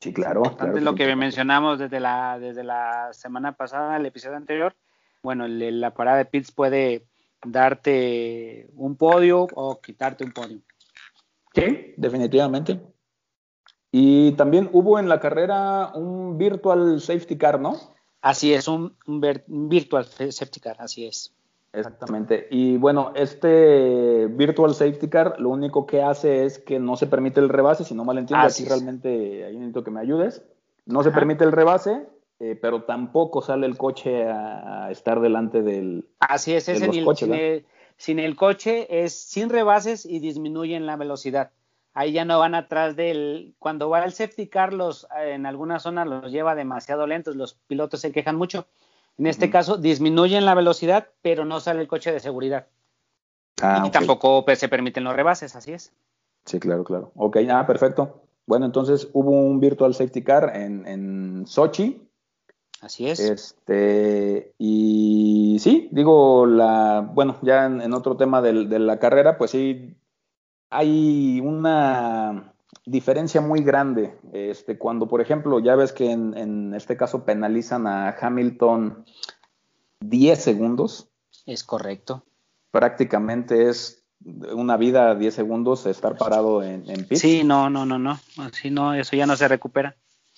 [0.00, 0.42] Sí, claro.
[0.44, 4.74] Importante lo que mencionamos desde la, desde la semana pasada, el episodio anterior.
[5.22, 7.04] Bueno, la parada de pits puede
[7.44, 10.60] darte un podio o quitarte un podio.
[11.54, 12.80] Sí, definitivamente.
[13.92, 17.76] Y también hubo en la carrera un virtual safety car, ¿no?
[18.22, 18.96] Así es, un,
[19.46, 21.34] virtual safety car, así es.
[21.72, 22.48] Exactamente.
[22.50, 27.40] Y bueno, este virtual safety car lo único que hace es que no se permite
[27.40, 30.42] el rebase, si no mal entiendo, aquí realmente hay un necesito que me ayudes.
[30.84, 32.06] No se permite el rebase,
[32.42, 36.08] eh, pero tampoco sale el coche a, estar delante del.
[36.20, 36.90] Así es, es el,
[37.98, 41.50] sin, el, coche es sin rebases y disminuyen la velocidad.
[41.92, 43.54] Ahí ya no van atrás del.
[43.58, 48.00] Cuando va el safety car, los, en algunas zonas los lleva demasiado lentos, los pilotos
[48.00, 48.66] se quejan mucho.
[49.18, 52.68] En este caso, disminuyen la velocidad, pero no sale el coche de seguridad.
[53.60, 55.92] Ah, y tampoco se permiten los rebases, así es.
[56.46, 57.12] Sí, claro, claro.
[57.16, 58.22] Ok, ah, perfecto.
[58.46, 62.06] Bueno, entonces hubo un virtual safety car en, en Sochi
[62.80, 63.20] Así es.
[63.20, 69.94] Este, y sí, digo, la, bueno, ya en, otro tema de, la carrera, pues sí,
[70.70, 72.54] hay una
[72.86, 74.18] diferencia muy grande.
[74.32, 79.04] Este, cuando, por ejemplo, ya ves que en, en este caso penalizan a Hamilton
[80.00, 81.08] 10 segundos.
[81.44, 82.24] Es correcto.
[82.70, 87.18] Prácticamente es una vida 10 segundos estar parado en, en pit.
[87.18, 88.18] Sí, no, no, no, no.
[88.38, 89.96] Así no, eso ya no se recupera.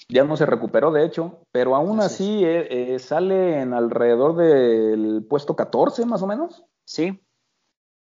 [0.08, 5.24] Ya no se recuperó, de hecho, pero aún así eh, eh, sale en alrededor del
[5.28, 6.64] puesto 14, más o menos.
[6.84, 7.22] Sí.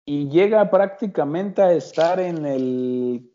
[0.05, 3.31] Y llega prácticamente a estar en el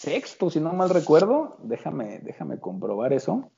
[0.00, 1.58] sexto, si no mal recuerdo.
[1.62, 3.50] Déjame, déjame comprobar eso.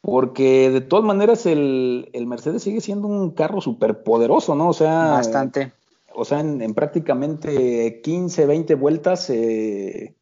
[0.00, 4.68] Porque de todas maneras el, Mercedes sigue siendo un carro súper poderoso, ¿no?
[4.68, 5.10] O sea.
[5.10, 5.72] Bastante.
[6.14, 10.14] O sea, en, prácticamente 15, 20 vueltas, eh,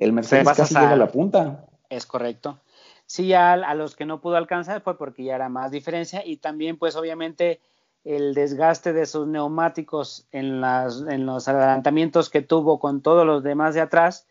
[0.00, 1.64] el Mercedes casi llega a la punta.
[1.88, 2.60] Es correcto.
[3.06, 6.36] Sí, a, a los que no pudo alcanzar fue porque ya era más diferencia y
[6.36, 7.60] también, pues, obviamente,
[8.04, 13.42] el desgaste de sus neumáticos en, las, en los adelantamientos que tuvo con todos los
[13.42, 14.26] demás de atrás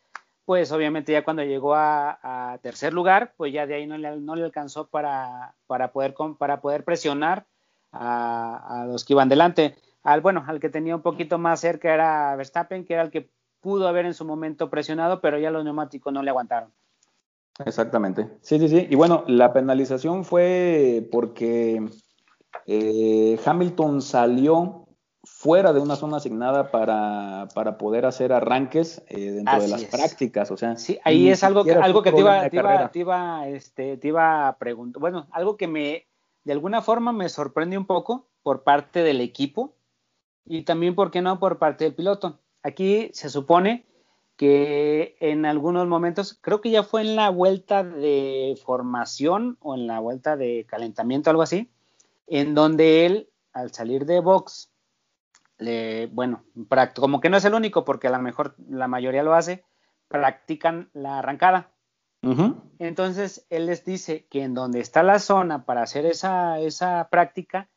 [0.48, 4.34] pues obviamente ya cuando llegó a, tercer lugar, pues ya de ahí no le, no
[4.34, 7.46] le alcanzó para, para, poder, para poder presionar
[7.92, 9.76] a, los que iban delante.
[10.04, 13.30] Al, bueno, al que tenía un poquito más cerca era Verstappen, que era el que
[13.62, 16.72] pudo haber en su momento presionado, pero ya los neumáticos no le aguantaron.
[17.66, 18.30] Exactamente.
[18.42, 18.88] Sí, sí, sí.
[18.90, 21.84] Y bueno, la penalización fue porque
[22.66, 24.88] eh, Hamilton salió
[25.24, 30.52] fuera de una zona asignada para, para poder hacer arranques eh, dentro de las prácticas,
[30.52, 30.78] o sea.
[30.78, 34.08] Sí, ahí es algo que, algo que te iba, te iba, te iba, este, te
[34.08, 36.08] iba a preguntar, bueno, algo que me,
[36.44, 39.76] de alguna forma me sorprende un poco por parte del equipo
[40.46, 42.40] y también, ¿por qué no?, por parte del piloto.
[42.68, 43.86] Aquí se supone
[44.36, 49.88] que en algunos momentos, creo que ya fue en la vuelta de formación o en
[49.88, 51.72] la vuelta de calentamiento, algo así,
[52.28, 54.70] en donde él, al salir de box,
[55.60, 56.44] le, bueno,
[56.98, 59.64] como que no es el único, porque a lo mejor la mayoría lo hace,
[60.10, 61.72] practican la arrancada.
[62.80, 67.70] Entonces, él les dice que en donde está la zona para hacer esa, esa práctica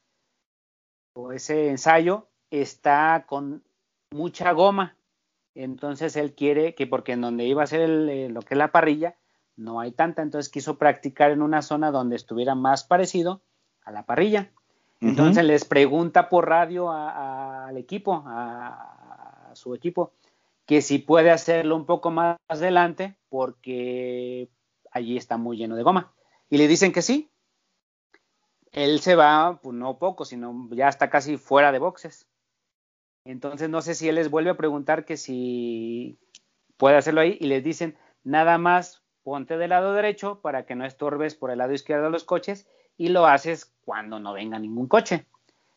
[1.13, 3.63] o ese ensayo, está con
[4.11, 4.97] mucha goma.
[5.55, 8.73] Entonces, él quiere que, porque en donde iba a ser eh, lo que es la
[8.73, 9.17] parrilla,
[9.57, 13.43] no hay tanta, entonces quiso practicar en una zona donde estuviera más parecido
[13.85, 14.51] a la parrilla.
[15.03, 20.13] Entonces les pregunta por radio al equipo, a, su equipo,
[20.67, 24.51] que si puede hacerlo un poco más adelante porque
[24.93, 26.13] allí está muy lleno de goma.
[26.51, 27.31] Y le dicen que sí.
[28.73, 32.27] Él se va, pues no poco, sino ya está casi fuera de boxes.
[33.25, 36.19] Entonces no sé si él les vuelve a preguntar que si
[36.77, 40.85] puede hacerlo ahí y les dicen nada más ponte del lado derecho para que no
[40.85, 45.27] estorbes por el lado izquierdo los coches y lo haces cuando no venga ningún coche.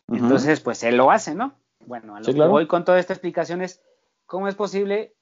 [0.08, 1.54] Entonces, pues él lo hace, ¿no?
[1.86, 3.82] Bueno, a lo que voy con toda esta explicación es
[4.26, 5.14] cómo es posible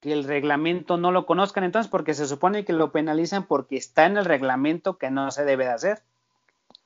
[0.00, 4.06] que el reglamento no lo conozcan entonces, porque se supone que lo penalizan porque está
[4.06, 6.02] en el reglamento que no se debe de hacer.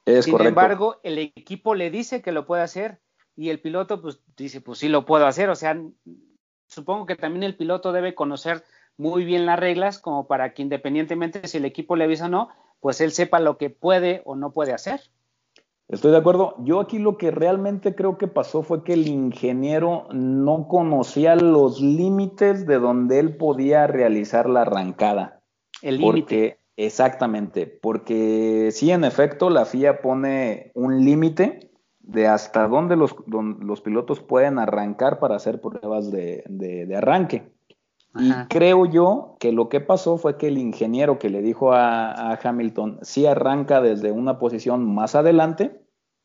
[0.05, 2.99] Es Sin embargo, el equipo le dice que lo puede hacer
[3.39, 5.81] y el piloto pues dice, pues sí lo puedo hacer, o sea,
[6.67, 8.65] supongo que también el piloto debe conocer
[8.97, 12.49] muy bien las reglas como para que independientemente si el equipo le avisa o no,
[12.81, 15.01] pues él sepa lo que puede o no puede hacer.
[15.87, 16.57] Estoy de acuerdo.
[16.65, 21.81] Yo aquí lo que realmente creo que pasó fue que el ingeniero no conocía los
[21.81, 25.41] límites de donde él podía realizar la arrancada.
[25.81, 26.59] El límite.
[26.77, 31.68] Exactamente, porque sí, en efecto, la FIA pone un límite
[32.09, 37.53] de hasta dónde los, los, pilotos pueden arrancar para hacer pruebas de, de arranque.
[38.19, 42.33] Y creo yo que lo que pasó fue que el ingeniero que le dijo a,
[42.43, 45.81] Hamilton si arranca desde una posición más adelante,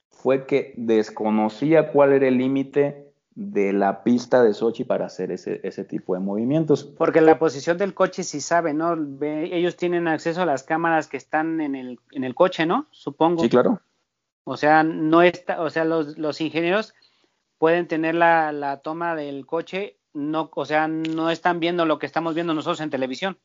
[0.10, 5.60] fue que desconocía cuál era el límite de la pista de Sochi para hacer ese,
[5.64, 6.84] ese tipo de movimientos.
[6.84, 8.96] Porque la posición del coche sí sabe, ¿no?
[9.22, 12.88] ellos tienen acceso a las cámaras que están en el, en el coche, ¿no?
[12.92, 13.42] Supongo.
[13.42, 13.82] Sí, claro.
[14.46, 16.94] O sea, no está, o sea, los, los ingenieros
[17.58, 22.06] pueden tener la, la toma del coche no, o sea, no están viendo lo que
[22.06, 23.38] estamos viendo nosotros en televisión.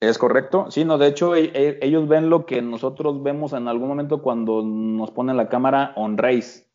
[0.00, 3.66] Es correcto, sí, no, de hecho e, e, ellos ven lo que nosotros vemos en
[3.66, 6.66] algún momento cuando nos ponen la cámara on race.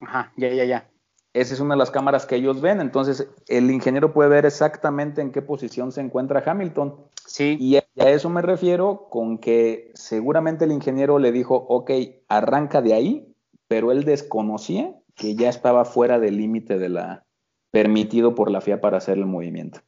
[0.00, 0.90] Ajá, ya, ya, ya.
[1.32, 5.20] Esa es una de las cámaras que ellos ven, entonces el ingeniero puede ver exactamente
[5.20, 6.96] en qué posición se encuentra Hamilton.
[7.26, 7.56] Sí.
[7.60, 11.90] Y a eso me refiero con que seguramente el ingeniero le dijo, ok,
[12.28, 13.34] arranca de ahí,
[13.68, 17.24] pero él desconocía que ya estaba fuera del límite de la,
[17.70, 19.80] permitido por la FIA para hacer el movimiento.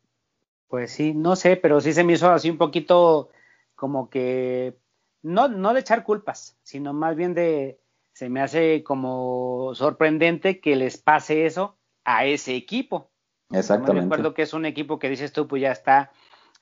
[0.68, 3.30] Pues sí, no sé, pero sí se me hizo así un poquito
[3.74, 4.76] como que
[5.22, 7.80] no, no de echar culpas, sino más bien de
[8.12, 13.10] se me hace como sorprendente que les pase eso a ese equipo.
[13.50, 14.00] Exactamente.
[14.00, 16.10] Me acuerdo que es un equipo que dices tú, pues ya está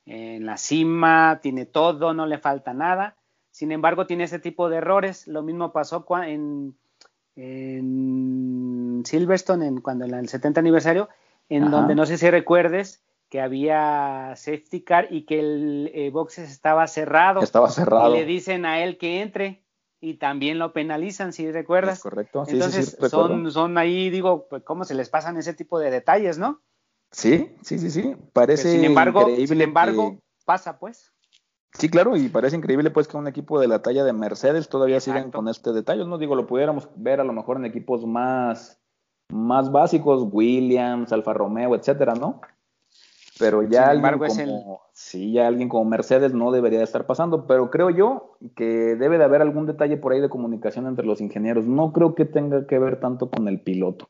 [0.07, 3.17] en la cima, tiene todo, no le falta nada.
[3.51, 5.27] Sin embargo, tiene ese tipo de errores.
[5.27, 6.77] Lo mismo pasó en,
[7.35, 11.09] en Silverstone, en, cuando en el 70 aniversario,
[11.49, 16.51] en donde no sé si recuerdes que había safety car y que el eh, boxes
[16.51, 17.41] estaba cerrado.
[17.41, 18.15] Estaba cerrado.
[18.15, 19.63] Y le dicen a él que entre
[20.01, 22.01] y también lo penalizan, si recuerdas.
[22.01, 22.45] correcto.
[22.45, 26.39] Sí, Entonces, son, son ahí, digo, pues, cómo se les pasan ese tipo de detalles,
[26.39, 26.61] ¿no?
[27.11, 28.17] Sí, sí, sí, sí.
[28.33, 29.47] Parece sin embargo, increíble.
[29.47, 31.13] Sin embargo, pasa, pues.
[31.73, 35.01] Sí, claro, y parece increíble pues que un equipo de la talla de Mercedes todavía
[35.01, 36.07] sigan con este detalle.
[36.07, 38.81] No digo, lo pudiéramos ver a lo mejor en equipos más,
[39.31, 42.41] más básicos, Williams, Alfa Romeo, etcétera, ¿no?
[43.39, 47.47] Pero ya Sin alguien como, sí, ya alguien como Mercedes no debería de estar pasando,
[47.47, 51.21] pero creo yo que debe de haber algún detalle por ahí de comunicación entre los
[51.21, 51.67] ingenieros.
[51.67, 54.09] No creo que tenga que ver tanto con el piloto.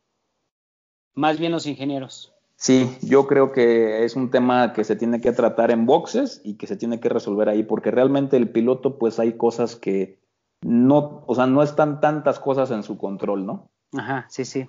[1.15, 2.36] Más bien los ingenieros.
[2.57, 6.57] Sí, yo creo que es un tema que se tiene que tratar en boxes y
[6.57, 10.19] que se tiene que resolver ahí, porque realmente el piloto, pues hay cosas que
[10.63, 13.71] no, o sea, no están tantas cosas en su control, ¿no?
[13.93, 14.69] Ajá, sí, sí.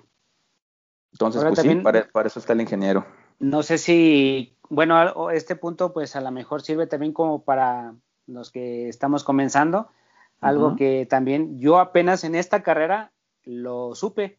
[1.12, 3.06] Entonces, pues sí, para, eso está el ingeniero.
[3.38, 7.94] No sé si, bueno, este punto, pues a lo mejor sirve también como para
[8.26, 9.88] los que estamos comenzando,
[10.40, 13.12] algo que también yo apenas en esta carrera
[13.44, 14.38] lo supe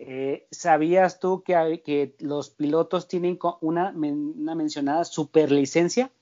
[0.00, 6.12] eh, ¿Sabías tú que, los pilotos tienen una, una mencionada superlicencia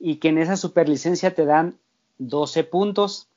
[0.00, 1.78] y que en esa superlicencia te dan
[2.18, 3.28] 12 puntos?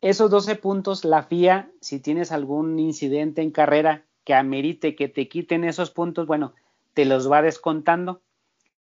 [0.00, 5.28] Esos 12 puntos, la FIA, si tienes algún incidente en carrera que amerite que te
[5.28, 6.54] quiten esos puntos, bueno,
[6.94, 8.22] te los va descontando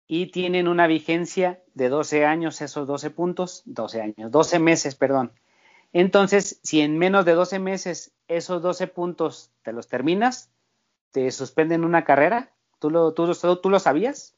[0.07, 5.31] y tienen una vigencia de 12 años esos 12 puntos, 12 años, 12 meses, perdón.
[5.97, 10.51] Entonces, si en menos de 12 meses esos 12 puntos te los terminas,
[11.11, 12.51] te suspenden una carrera.
[12.79, 13.31] ¿Tú lo, tú,
[13.61, 14.35] tú lo sabías?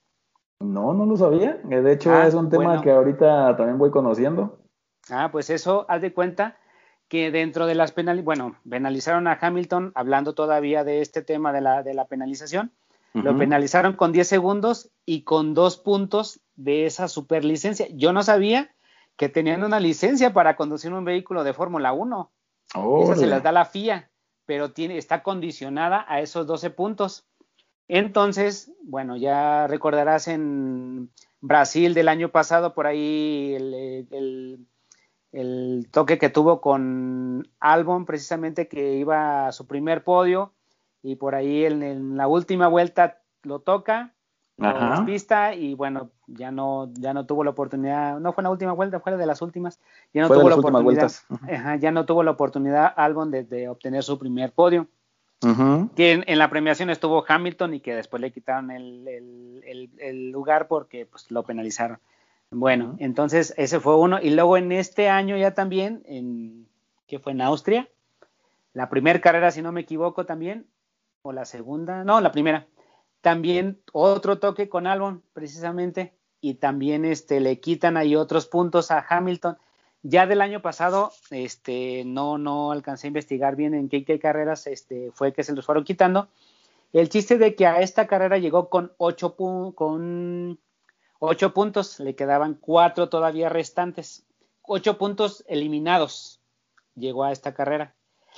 [0.59, 1.59] No, no lo sabía.
[1.71, 4.59] Eh, de hecho, ah, es un tema que ahorita también voy conociendo.
[5.09, 6.59] Ah, pues eso, haz de cuenta
[7.07, 11.61] que dentro de las penalizaciones, bueno, penalizaron a Hamilton, hablando todavía de este tema de
[11.61, 12.71] la, de la penalización,
[13.13, 17.87] lo penalizaron con 10 segundos y con dos puntos de esa superlicencia.
[17.89, 18.75] Yo no sabía
[19.17, 22.31] que tenían una licencia para conducir un vehículo de Fórmula 1.
[23.01, 24.11] Esa se las da la FIA,
[24.45, 27.27] pero tiene, está condicionada a esos 12 puntos.
[27.87, 34.67] Entonces, bueno, ya recordarás en Brasil del año pasado, por ahí el,
[35.91, 40.53] toque que tuvo con Albon, precisamente que iba a su primer podio,
[41.01, 44.13] y por ahí en la última vuelta lo toca,
[44.59, 45.05] Ajá.
[45.05, 48.99] pista y bueno, ya no, ya no tuvo la oportunidad, no fue la última vuelta,
[48.99, 49.79] fue de las últimas,
[50.13, 51.11] ya no tuvo la oportunidad,
[51.79, 54.87] ya no tuvo la oportunidad Albon de, obtener su primer podio.
[55.95, 61.29] Que en, la premiación estuvo Hamilton y que después le quitaron el, lugar porque pues,
[61.29, 61.99] lo penalizaron.
[62.49, 64.19] Bueno, entonces ese fue uno.
[64.19, 66.65] Y luego en este año ya también, en,
[67.05, 67.87] que fue en Austria,
[68.73, 70.65] la primera carrera, si no me equivoco también,
[71.21, 72.65] o la segunda, no, la primera,
[73.21, 79.05] también otro toque con Albon, precisamente, y también este, le quitan ahí otros puntos a
[79.07, 79.57] Hamilton.
[80.03, 84.67] Ya del año pasado, este, no, no alcancé a investigar bien en qué, qué carreras
[84.67, 86.29] este, fue que se los fueron quitando.
[86.93, 90.59] El chiste de que a esta carrera llegó con ocho, con
[91.19, 94.25] ocho puntos, le quedaban cuatro todavía restantes.
[94.61, 96.39] Ocho puntos eliminados
[96.95, 97.95] llegó a esta carrera.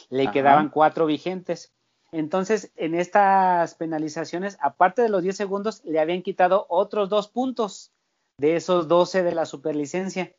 [0.09, 1.73] Le quedaban cuatro vigentes.
[2.11, 7.91] Entonces, en estas penalizaciones, aparte de los 10 segundos, le habían quitado otros dos puntos
[8.37, 10.33] de esos 12 de la superlicencia.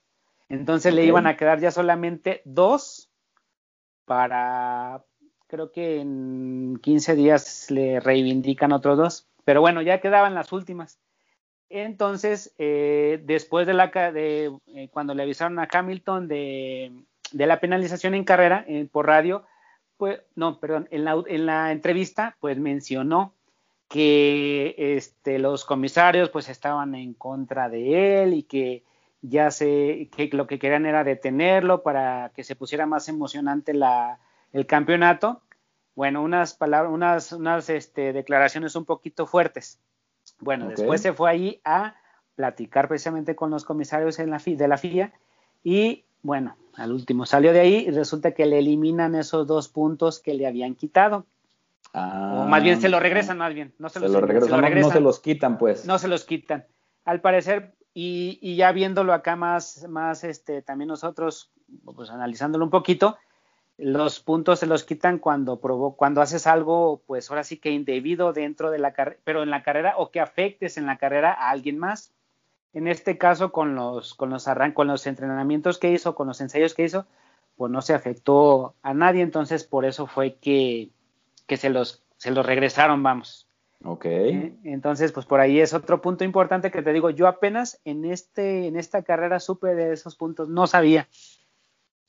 [0.48, 3.08] Entonces le iban a quedar ya solamente dos
[4.04, 5.04] para,
[5.46, 9.28] creo que en 15 días le reivindican otros dos.
[9.44, 10.98] Pero bueno, ya quedaban las últimas.
[11.68, 17.60] Entonces, eh, después de la de eh, cuando le avisaron a Hamilton de, de la
[17.60, 19.44] penalización en carrera eh, por radio,
[20.00, 23.34] pues, no, perdón, en la, en la entrevista, pues mencionó
[23.86, 28.82] que este, los comisarios pues estaban en contra de él y que
[29.20, 34.20] ya se, que lo que querían era detenerlo para que se pusiera más emocionante la,
[34.54, 35.42] el campeonato.
[35.94, 39.80] Bueno, unas palabras, unas, unas este, declaraciones un poquito fuertes.
[40.38, 41.94] Bueno, después se fue ahí a
[42.36, 45.12] platicar precisamente con los comisarios en la, de la FIA
[45.62, 50.20] y bueno, al último salió de ahí y resulta que le eliminan esos dos puntos
[50.20, 51.26] que le habían quitado.
[51.92, 53.74] o más bien se lo regresan, más bien.
[53.78, 55.86] No se, los, regresan, No, se los quitan, pues.
[55.86, 56.66] No se los quitan.
[57.04, 61.50] Al parecer, y, ya viéndolo acá más, más este, también nosotros,
[61.84, 63.16] pues analizándolo un poquito,
[63.76, 68.34] los puntos se los quitan cuando provo cuando haces algo, pues ahora sí que indebido
[68.34, 71.50] dentro de la carrera, pero en la carrera o que afectes en la carrera a
[71.50, 72.12] alguien más
[72.72, 76.74] en este caso con los, con los, con los entrenamientos que hizo, con los ensayos
[76.74, 77.06] que hizo,
[77.56, 80.90] pues no se afectó a nadie, entonces por eso fue que,
[81.46, 83.48] que se los se los regresaron, vamos.
[83.82, 84.04] Ok.
[84.04, 88.04] Eh, entonces, pues por ahí es otro punto importante que te digo, yo apenas en
[88.04, 91.08] este en esta carrera supe de esos puntos, no sabía.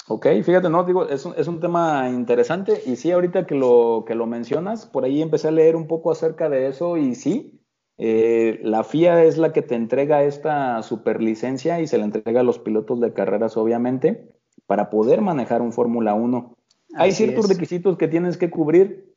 [0.08, 4.04] Ok, fíjate, no, digo, es un, es un tema interesante y sí, ahorita que lo,
[4.06, 7.61] que lo mencionas, por ahí empecé a leer un poco acerca de eso y sí,
[8.04, 12.44] eh, la FIA es la que te entrega esta superlicencia y se la entrega a
[12.44, 14.28] los pilotos de carreras, obviamente,
[14.66, 16.58] para poder manejar un Fórmula 1.
[16.96, 19.14] Hay ciertos requisitos que tienes que cubrir.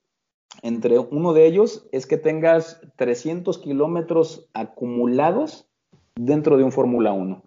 [0.61, 5.67] Entre uno de ellos es que tengas 300 kilómetros acumulados
[6.15, 7.43] dentro de un Fórmula 1.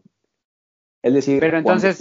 [1.03, 1.99] Es decir, pero entonces,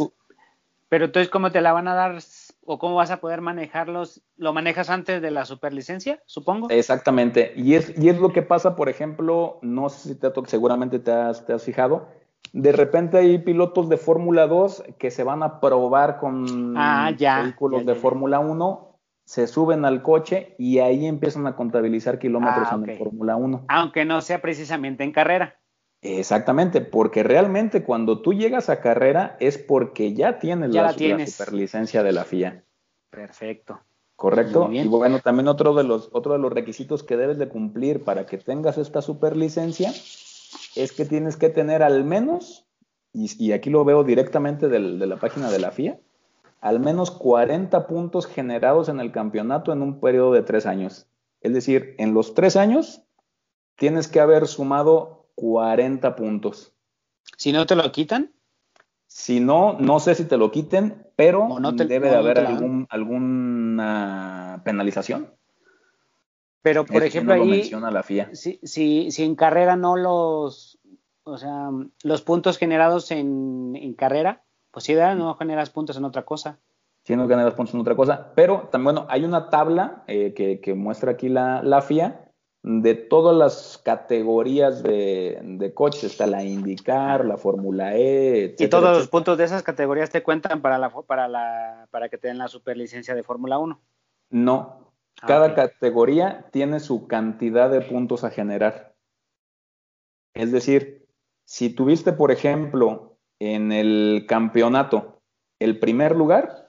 [0.88, 2.22] pero entonces, ¿cómo te la van a dar
[2.66, 4.22] o cómo vas a poder manejarlos?
[4.36, 6.68] ¿Lo manejas antes de la superlicencia, supongo?
[6.70, 7.52] Exactamente.
[7.56, 11.12] Y es, y es lo que pasa, por ejemplo, no sé si te seguramente te
[11.12, 12.08] has, te has fijado,
[12.52, 17.12] de repente hay pilotos de Fórmula 2 que se van a probar con ah,
[17.42, 22.80] vehículos de Fórmula 1, se suben al coche y ahí empiezan a contabilizar kilómetros ah,
[22.86, 23.64] en Fórmula 1.
[23.68, 25.56] Aunque no sea precisamente en carrera.
[26.06, 32.12] Exactamente, porque realmente cuando tú llegas a carrera es porque ya tienes, la, superlicencia de
[32.12, 32.64] la FIA.
[33.10, 33.80] Perfecto.
[34.14, 34.70] Correcto.
[34.72, 38.24] Y bueno, también otro de los otro de los requisitos que debes de cumplir para
[38.24, 39.90] que tengas esta superlicencia
[40.74, 42.66] es que tienes que tener al menos,
[43.12, 45.98] y, aquí lo veo directamente de la página de la FIA,
[46.60, 51.06] al menos 40 puntos generados en el campeonato en un periodo de tres años.
[51.40, 53.02] Es decir, en los tres años
[53.76, 56.72] tienes que haber sumado 40 puntos.
[57.36, 58.32] Si no te lo quitan.
[59.06, 65.32] Si no, no sé si te lo quiten, pero debe de haber algún, alguna penalización.
[66.60, 68.30] Pero, por ejemplo, ahí, menciona la FIA.
[68.34, 70.80] Si, si, si, en carrera no los,
[71.22, 71.70] o sea,
[72.02, 76.58] los puntos generados en, en carrera, pues sí, no generas puntos en otra cosa.
[77.04, 80.60] Sí, no generas puntos en otra cosa, pero también, bueno, hay una tabla eh, que,
[80.60, 82.25] que, muestra aquí la, la FIA
[82.68, 88.98] de todas las categorías de, de coches, está la IndyCar, la Fórmula E, Y todos
[88.98, 92.38] los puntos de esas categorías te cuentan para la para la para que te den
[92.38, 93.80] la superlicencia de Fórmula 1.
[94.30, 94.92] No.
[95.22, 98.96] Ah, Cada categoría tiene su cantidad de puntos a generar.
[100.34, 101.06] Es decir,
[101.44, 105.20] si tuviste, por ejemplo, en el campeonato
[105.60, 106.65] el primer lugar,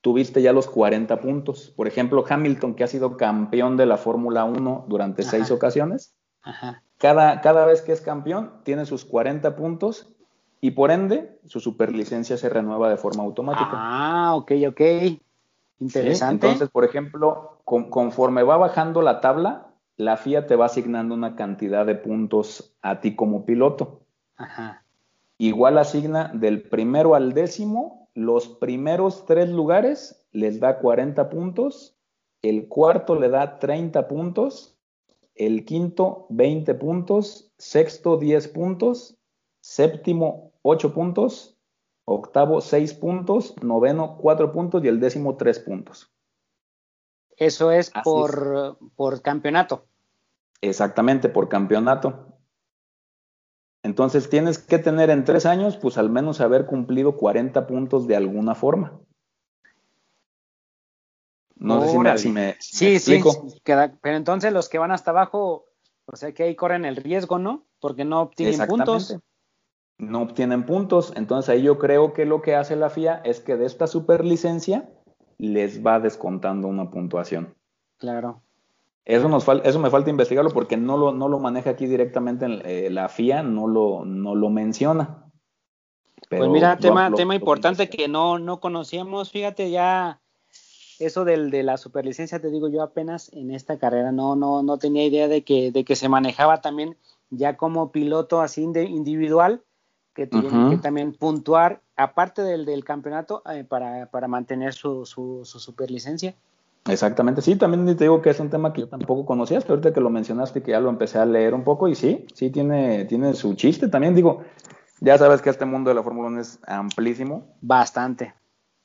[0.00, 1.72] tuviste ya los 40 puntos.
[1.76, 6.14] Por ejemplo, Hamilton, que ha sido campeón de la Fórmula 1 durante seis ocasiones,
[6.98, 10.16] Cada, cada vez que es campeón tiene sus 40 puntos
[10.60, 13.70] y por ende su superlicencia se renueva de forma automática.
[13.72, 14.80] Ah, ok, ok.
[15.80, 16.46] Interesante.
[16.46, 21.86] Entonces, por ejemplo, conforme va bajando la tabla, la FIA te va asignando una cantidad
[21.86, 24.00] de puntos a ti como piloto.
[24.36, 24.84] Ajá.
[25.38, 31.96] Igual asigna del primero al décimo los primeros tres lugares les da 40 puntos,
[32.42, 34.76] el cuarto le da 30 puntos,
[35.36, 39.16] el quinto 20 puntos, sexto 10 puntos,
[39.60, 41.56] séptimo 8 puntos,
[42.04, 46.12] octavo 6 puntos, noveno 4 puntos y el décimo 3 puntos.
[47.36, 49.86] Eso es por, por campeonato.
[50.60, 52.37] Exactamente, por campeonato.
[53.82, 58.16] Entonces tienes que tener en tres años, pues al menos haber cumplido 40 puntos de
[58.16, 59.00] alguna forma.
[61.56, 63.32] No sé si me, sí, explico.
[63.32, 65.66] Sí, pero entonces los que van hasta abajo,
[66.06, 67.66] o sea que ahí corren el riesgo, ¿no?
[67.80, 69.18] Porque no obtienen puntos.
[69.98, 71.12] No obtienen puntos.
[71.16, 74.88] Entonces ahí yo creo que lo que hace la FIA es que de esta superlicencia
[75.38, 77.54] les va descontando una puntuación.
[77.96, 78.42] Claro.
[79.08, 82.60] Eso, nos eso me falta investigarlo porque no lo, no lo maneja aquí directamente en,
[82.66, 85.24] eh, la FIA, no lo, no lo menciona.
[86.28, 90.20] pues mira, tema, tema importante que no, no conocíamos, fíjate ya
[90.98, 94.76] eso del, de la superlicencia, te digo yo apenas en esta carrera, no, no, no
[94.76, 96.98] tenía idea de que, de que se manejaba también
[97.30, 99.62] ya como piloto así individual,
[100.12, 105.46] que tiene que también puntuar, aparte del, del campeonato, eh, para, para mantener su, su,
[105.46, 106.34] su superlicencia.
[106.88, 109.92] Exactamente, sí, también te digo que es un tema que yo tampoco conocía, pero ahorita
[109.92, 113.04] que lo mencionaste que ya lo empecé a leer un poco y sí, sí tiene,
[113.04, 114.42] tiene su chiste también, digo,
[115.00, 117.54] ya sabes que este mundo de la Fórmula 1 es amplísimo.
[117.60, 118.34] Bastante.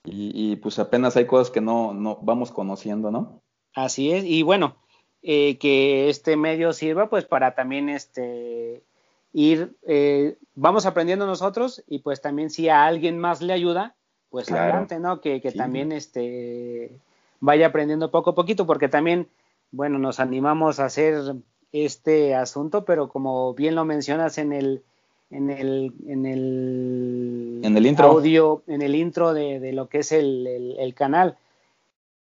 [0.05, 3.41] Y, pues apenas hay cosas que no, no vamos conociendo, ¿no?
[3.73, 4.75] Así es, y bueno,
[5.21, 8.83] eh, que este medio sirva pues para también este
[9.31, 13.95] ir, eh, vamos aprendiendo nosotros y pues también si a alguien más le ayuda,
[14.29, 15.21] pues adelante, ¿no?
[15.21, 16.99] Que, que también este
[17.43, 19.27] vaya aprendiendo poco a poquito, porque también,
[19.71, 21.35] bueno, nos animamos a hacer
[21.73, 24.81] este asunto, pero como bien lo mencionas en el,
[25.29, 28.07] en el, en el, en el intro.
[28.07, 31.37] audio, en el intro de, lo que es el, canal.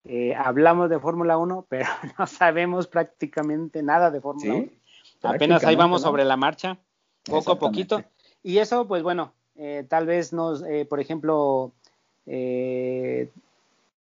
[0.05, 1.87] Eh, hablamos de Fórmula 1, pero
[2.19, 4.67] no sabemos prácticamente nada de Fórmula 1.
[5.23, 6.77] Apenas ahí vamos sobre la marcha,
[7.25, 8.03] poco a poquito.
[8.43, 11.71] Y eso, pues bueno, eh, tal vez nos, eh, por ejemplo,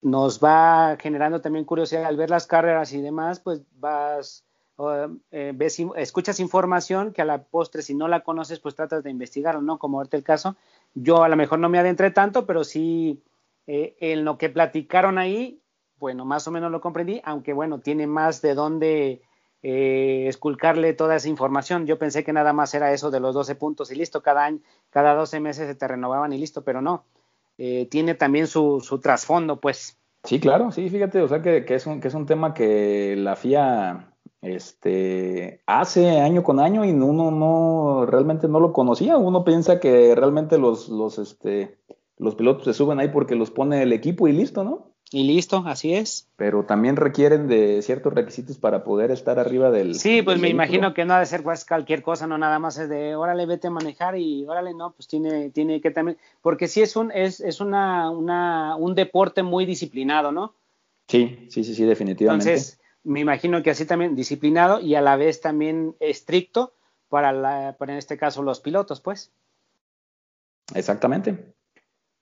[0.03, 4.45] nos va generando también curiosidad al ver las carreras y demás, pues vas
[5.31, 9.11] eh, ves, escuchas información que a la postre, si no la conoces, pues tratas de
[9.11, 9.79] investigarlo, ¿no?
[9.79, 10.57] Como ahorita el caso.
[10.95, 13.23] Yo a lo mejor no me adentré tanto, pero sí
[13.67, 15.61] eh, en lo que platicaron ahí,
[15.99, 19.23] bueno, más o menos lo comprendí, aunque bueno, tiene más de dónde
[19.63, 21.87] eh, esculcarle toda esa información.
[21.87, 24.61] Yo pensé que nada más era eso de los 12 puntos y listo, cada año,
[24.91, 27.05] cada 12 meses se te renovaban y listo, pero no.
[27.65, 29.97] Eh, tiene también su, su trasfondo, pues.
[30.25, 33.15] Sí, claro, sí, fíjate, o sea que, que, es un, que es un tema que
[33.17, 39.17] la FIA este, hace año con año y uno no realmente no lo conocía.
[39.17, 41.79] Uno piensa que realmente los, los, este,
[42.19, 44.92] los pilotos se suben ahí porque los pone el equipo y listo, ¿no?
[45.15, 46.27] Y listo, así es.
[46.37, 49.95] Pero también requieren de ciertos requisitos para poder estar arriba del.
[49.95, 52.79] Sí, pues me imagino que no ha de ser pues, cualquier cosa, no nada más
[52.79, 56.17] es de órale, vete a manejar y órale, no, pues tiene, tiene que también.
[56.41, 60.55] Porque sí es un, es, es una, una, un deporte muy disciplinado, ¿no?
[61.09, 62.49] Sí, sí, sí, sí, definitivamente.
[62.49, 66.73] Entonces, me imagino que así también disciplinado y a la vez también estricto
[67.11, 69.31] para, la, para en este caso los pilotos, pues.
[70.75, 71.53] Exactamente,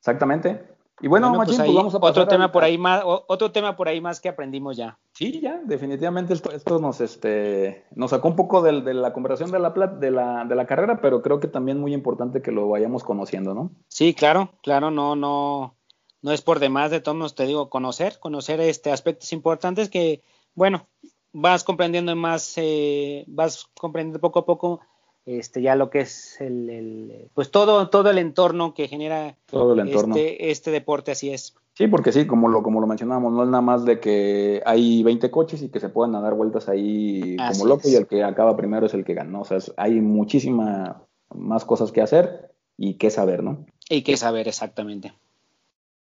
[0.01, 0.80] exactamente.
[1.01, 4.01] Y bueno, pues, pues vamos a otro tema por ahí más, otro tema por ahí
[4.01, 4.98] más que aprendimos ya.
[5.12, 9.51] Sí, ya, definitivamente esto, esto nos, este, nos sacó un poco de, de la conversación
[9.51, 12.68] de la, de, la, de la carrera, pero creo que también muy importante que lo
[12.68, 13.70] vayamos conociendo, ¿no?
[13.88, 15.74] Sí, claro, claro, no, no,
[16.22, 20.22] no es por demás de todos, te digo, conocer, conocer este aspectos importantes que
[20.55, 20.86] bueno,
[21.32, 24.80] vas comprendiendo más, eh, vas comprendiendo poco a poco
[25.27, 29.81] este ya lo que es el, pues todo todo el entorno que genera todo el
[29.81, 30.16] entorno.
[30.16, 31.55] Este, este, deporte así es.
[31.75, 35.03] Sí porque sí como lo como lo mencionábamos no es nada más de que hay
[35.03, 38.57] 20 coches y que se puedan dar vueltas ahí como loco y el que acaba
[38.57, 39.41] primero es el que gana.
[39.41, 41.03] O sea hay muchísima
[41.35, 45.12] más cosas que hacer y que saber no y que saber exactamente.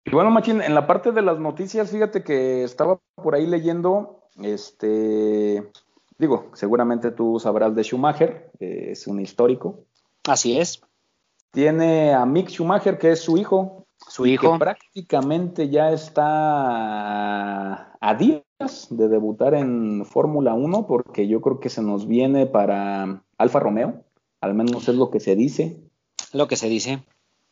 [0.05, 4.19] Y bueno Machín en la parte de las noticias fíjate que estaba por ahí leyendo
[4.43, 5.71] este,
[6.19, 9.85] digo, seguramente tú sabrás de Schumacher, es un histórico.
[10.27, 10.83] Así es.
[11.51, 13.87] Tiene a Mick Schumacher, que es su hijo.
[14.09, 14.53] Su hijo.
[14.53, 21.69] Que prácticamente ya está a días de debutar en Fórmula 1, porque yo creo que
[21.69, 24.05] se nos viene para Alfa Romeo,
[24.41, 25.81] al menos es lo que se dice.
[26.33, 27.03] Lo que se dice.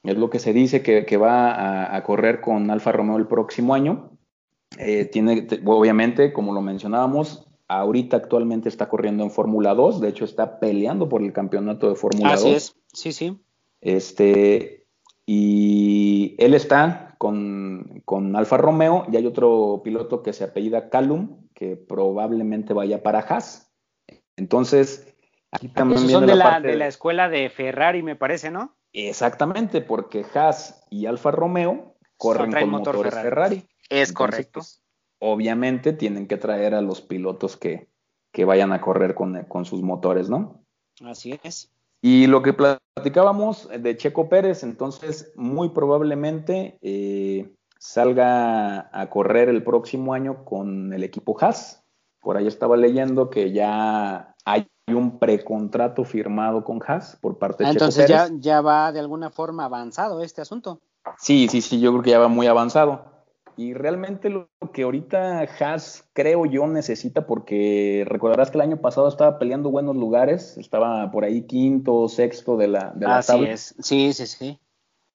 [0.03, 3.75] Es lo que se dice que, va a, a, correr con Alfa Romeo el próximo
[3.75, 4.11] año.
[4.79, 10.25] Eh, tiene, obviamente, como lo mencionábamos, ahorita actualmente está corriendo en Fórmula 2, de hecho
[10.25, 12.41] está peleando por el campeonato de Fórmula 2.
[12.41, 13.41] Así es, sí, sí.
[13.81, 14.87] Este,
[15.27, 21.49] y él está con, con, Alfa Romeo y hay otro piloto que se apellida Callum,
[21.55, 23.73] que probablemente vaya para Haas.
[24.37, 25.14] Entonces,
[25.51, 28.77] aquí también son de la, de la escuela de Ferrari, me parece, ¿no?
[28.93, 33.69] Exactamente, porque Haas y Alfa Romeo corren con motores Ferrari.
[33.89, 34.61] Es correcto.
[34.61, 34.83] Pues,
[35.19, 37.89] obviamente tienen que traer a los pilotos que,
[38.33, 40.61] que vayan a correr con, con, sus motores, ¿no?
[41.05, 41.71] Así es.
[42.03, 49.64] Y lo que platicábamos de Checo Pérez, entonces muy probablemente eh, salga a correr el
[49.64, 51.83] próximo año con el equipo Haas.
[52.21, 57.71] Por ahí estaba leyendo que ya hay un precontrato firmado con Haas por parte de
[57.71, 57.99] Checo Pérez.
[57.99, 60.81] Entonces ya, ya va de alguna forma avanzado este asunto.
[61.19, 63.16] Sí, sí, sí, yo creo que ya va muy avanzado.
[63.57, 69.09] Y realmente lo que ahorita Haas, creo yo, necesita, porque recordarás que el año pasado
[69.09, 73.74] estaba peleando buenos lugares, estaba por ahí quinto, sexto de la, de la Así es,
[73.80, 74.61] sí, sí, sí.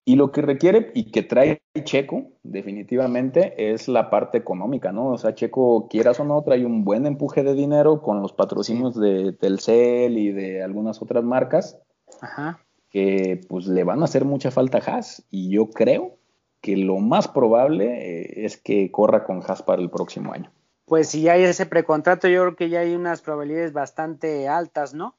[0.04, 5.10] Y lo que requiere y que trae Checo, definitivamente, es la parte económica, ¿no?
[5.10, 9.00] O sea, Checo, quieras o no, trae un buen empuje de dinero con los patrocinios
[9.00, 11.80] de Telcel y de algunas otras marcas.
[12.20, 12.60] Ajá.
[12.90, 15.24] Que pues le van a hacer mucha falta a Haas.
[15.30, 16.18] Y yo creo
[16.62, 20.52] que lo más probable eh, es que corra con Haas para el próximo año.
[20.86, 25.18] Pues si hay ese precontrato, yo creo que ya hay unas probabilidades bastante altas, ¿no?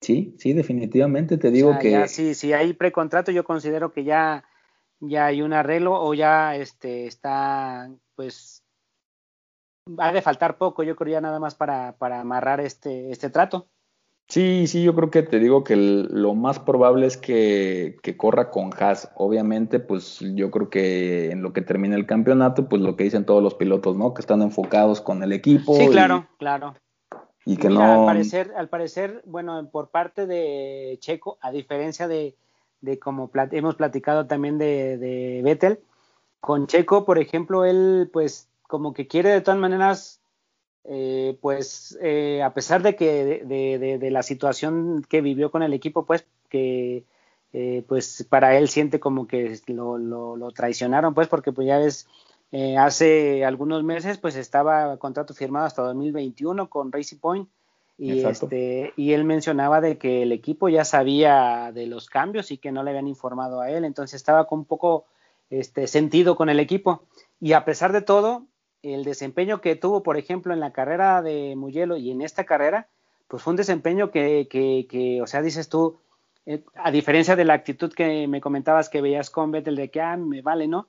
[0.00, 1.92] Sí, sí, definitivamente te digo que.
[1.92, 4.44] Ya, sí, si hay precontrato, yo considero que ya,
[5.00, 8.62] ya hay un arreglo o ya este, está, pues,
[9.98, 13.68] ha de faltar poco, yo creo ya nada más para, para amarrar este, este trato.
[14.28, 18.70] Sí, sí, yo creo que te digo que lo más probable es que, corra con
[18.78, 19.10] Haas.
[19.16, 23.26] Obviamente, pues yo creo que en lo que termine el campeonato, pues lo que dicen
[23.26, 24.14] todos los pilotos, ¿no?
[24.14, 25.76] Que están enfocados con el equipo.
[25.76, 26.74] Sí, claro, claro.
[27.44, 27.82] Y que no...
[27.82, 32.34] Al parecer, al parecer, bueno, por parte de Checo, a diferencia de,
[32.80, 35.80] de como hemos platicado también de, de Vettel,
[36.40, 40.20] con Checo, por ejemplo, él pues como que quiere de todas maneras,
[40.84, 45.72] eh, pues eh, a pesar de que de, de, la situación que vivió con el
[45.72, 47.04] equipo, pues que
[47.52, 51.78] eh, pues para él siente como que lo, lo, lo, traicionaron, pues porque pues ya
[51.78, 52.06] ves,
[52.78, 57.48] hace algunos meses pues estaba contrato firmado hasta 2021 con Racing Point
[57.96, 62.58] y este y él mencionaba de que el equipo ya sabía de los cambios y
[62.58, 65.06] que no le habían informado a él, entonces estaba con un poco
[65.50, 67.06] este, sentido con el equipo.
[67.40, 68.46] Y a pesar de todo,
[68.84, 72.88] el desempeño que tuvo, por ejemplo, en la carrera de Mugello y en esta carrera,
[73.28, 75.98] pues fue un desempeño que, que, que o sea, dices tú,
[76.46, 80.00] eh, a diferencia de la actitud que me comentabas que veías con Vettel de que,
[80.00, 80.88] ah, me vale, ¿no?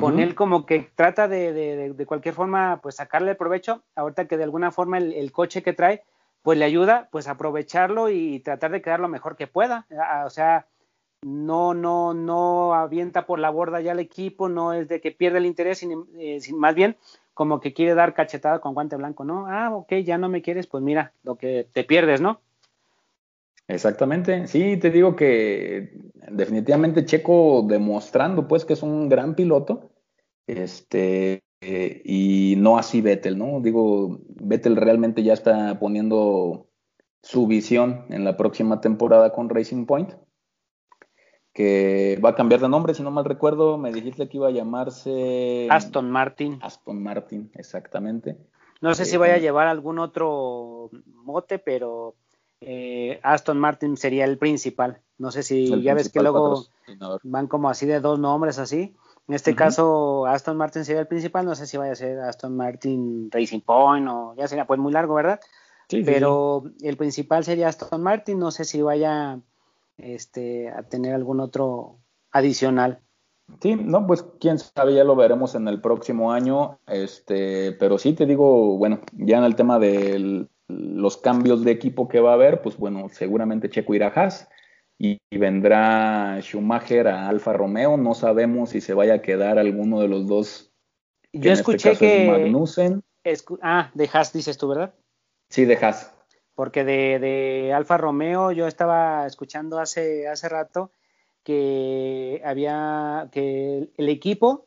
[0.00, 4.36] Con él como que trata de, de, de, cualquier forma, pues sacarle provecho, ahorita que
[4.36, 6.02] de alguna forma el, el, coche que trae,
[6.42, 9.86] pues le ayuda, pues aprovecharlo y tratar de quedar lo mejor que pueda.
[10.24, 10.66] O sea,
[11.22, 15.38] no, no, no avienta por la borda ya el equipo, no es de que pierde
[15.38, 16.96] el interés, sino, eh, más bien
[17.34, 19.46] como que quiere dar cachetada con guante blanco, ¿no?
[19.48, 22.40] Ah, ok, ya no me quieres, pues mira, lo que te pierdes, ¿no?
[23.66, 25.92] Exactamente, sí, te digo que
[26.30, 29.90] definitivamente Checo demostrando pues que es un gran piloto,
[30.46, 33.60] este, eh, y no así Vettel, ¿no?
[33.60, 36.68] Digo, Vettel realmente ya está poniendo
[37.22, 40.12] su visión en la próxima temporada con Racing Point
[41.54, 44.50] que va a cambiar de nombre, si no mal recuerdo, me dijiste que iba a
[44.50, 46.58] llamarse Aston Martin.
[46.60, 48.36] Aston Martin, exactamente.
[48.80, 52.16] No sé si vaya a llevar algún otro mote, pero
[52.60, 55.00] eh, Aston Martin sería el principal.
[55.16, 56.66] No sé si ya ves que luego
[57.22, 58.96] van como así de dos nombres así.
[59.28, 61.46] En este caso, Aston Martin sería el principal.
[61.46, 64.92] No sé si vaya a ser Aston Martin Racing Point o ya sería pues muy
[64.92, 65.40] largo, ¿verdad?
[65.88, 68.40] Sí, pero el principal sería Aston Martin.
[68.40, 69.38] No sé si vaya
[69.98, 71.98] este, a tener algún otro
[72.32, 73.00] adicional.
[73.60, 78.14] Sí, no, pues quién sabe, ya lo veremos en el próximo año, este, pero sí
[78.14, 82.34] te digo, bueno, ya en el tema de los cambios de equipo que va a
[82.34, 84.48] haber, pues bueno, seguramente Checo irá a Haas
[84.98, 90.08] y, vendrá Schumacher a Alfa Romeo, no sabemos si se vaya a quedar alguno de
[90.08, 90.72] los dos.
[91.32, 93.02] Yo este escuché que Magnussen.
[93.60, 94.94] ah, de Haas dices tú, ¿verdad?
[95.50, 96.13] Sí, de Haas
[96.54, 100.90] porque de, de, Alfa Romeo yo estaba escuchando hace, hace rato
[101.42, 104.66] que había que el equipo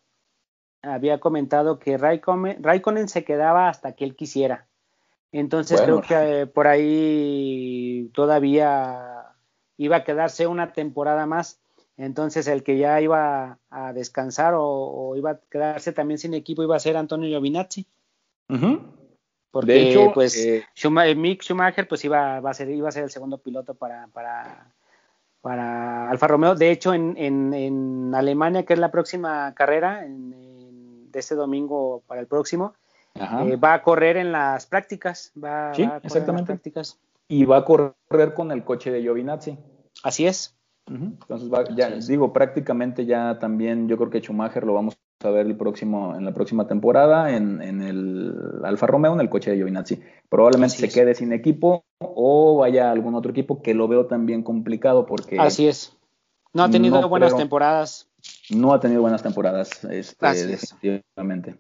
[0.81, 4.67] había comentado que Raikkonen, se quedaba hasta que él quisiera.
[5.31, 9.25] Entonces creo que por ahí todavía
[9.75, 11.59] iba a quedarse una temporada más.
[11.97, 16.75] Entonces el que ya iba a descansar o, iba a quedarse también sin equipo iba
[16.75, 17.87] a ser Antonio Giovinazzi.
[19.51, 20.65] Porque de hecho, pues eh,
[21.15, 24.73] Mick Schumacher pues iba, va a ser, iba a ser el segundo piloto para, para,
[25.41, 26.53] para Alfa Romeo.
[26.53, 32.03] De hecho, en, en, en Alemania, que es la próxima carrera, en, de este domingo
[32.05, 32.75] para el próximo,
[33.15, 35.31] eh, va a correr en las prácticas.
[35.41, 36.47] Va, sí, exactamente.
[36.47, 36.99] prácticas.
[37.29, 39.57] Y va a correr con el coche de Giovinazzi.
[40.03, 40.55] Así es.
[40.85, 45.47] Entonces, va, ya digo, prácticamente ya también yo creo que Schumacher lo vamos a ver
[45.47, 49.57] el próximo, en la próxima temporada en, en el Alfa Romeo, en el coche de
[49.57, 49.99] Giovinazzi.
[50.29, 54.43] Probablemente se quede sin equipo o vaya a algún otro equipo que lo veo también
[54.43, 55.39] complicado porque...
[55.39, 55.97] Así es.
[56.53, 58.09] No ha tenido buenas temporadas.
[58.49, 61.55] No ha tenido buenas temporadas, este, definitivamente.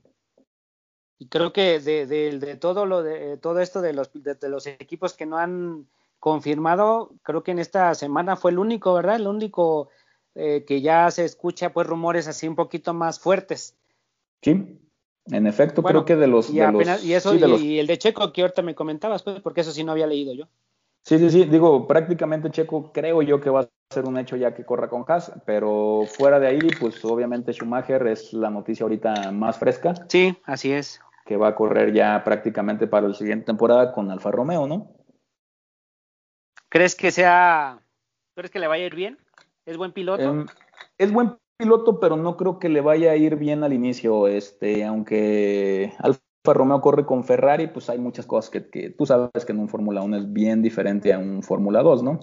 [1.19, 4.67] Y creo que de, de, de, todo lo de todo esto de los, de, los
[4.67, 5.87] equipos que no han
[6.19, 9.15] confirmado, creo que en esta semana fue el único, ¿verdad?
[9.15, 9.89] El único
[10.37, 13.75] eh, que ya se escucha pues rumores así un poquito más fuertes.
[14.41, 14.79] Sí,
[15.31, 16.49] en efecto, creo que de los...
[16.49, 16.59] Y,
[17.03, 19.91] y eso, y, el de Checo que ahorita me comentabas, pues, porque eso sí no
[19.91, 20.47] había leído yo.
[21.03, 24.53] Sí, sí, sí, digo, prácticamente Checo creo yo que va a ser un hecho ya
[24.53, 29.31] que corra con Haas, pero fuera de ahí, pues obviamente Schumacher es la noticia ahorita
[29.31, 29.93] más fresca.
[30.07, 30.99] Sí, así es.
[31.25, 34.91] Que va a correr ya prácticamente para la siguiente temporada con Alfa Romeo, ¿no?
[36.69, 37.79] ¿Crees que sea,
[38.35, 39.17] crees que le vaya a ir bien?
[39.67, 40.23] ¿Es buen piloto?
[40.23, 40.45] Em,
[40.97, 44.29] es buen piloto, pero no creo que le vaya a ir bien al inicio.
[44.29, 49.51] Este, aunque Alfa Romeo corre con Ferrari, pues hay muchas cosas que, tú sabes que
[49.51, 52.19] en un Fórmula 1 es bien diferente a un Fórmula 2, ¿no?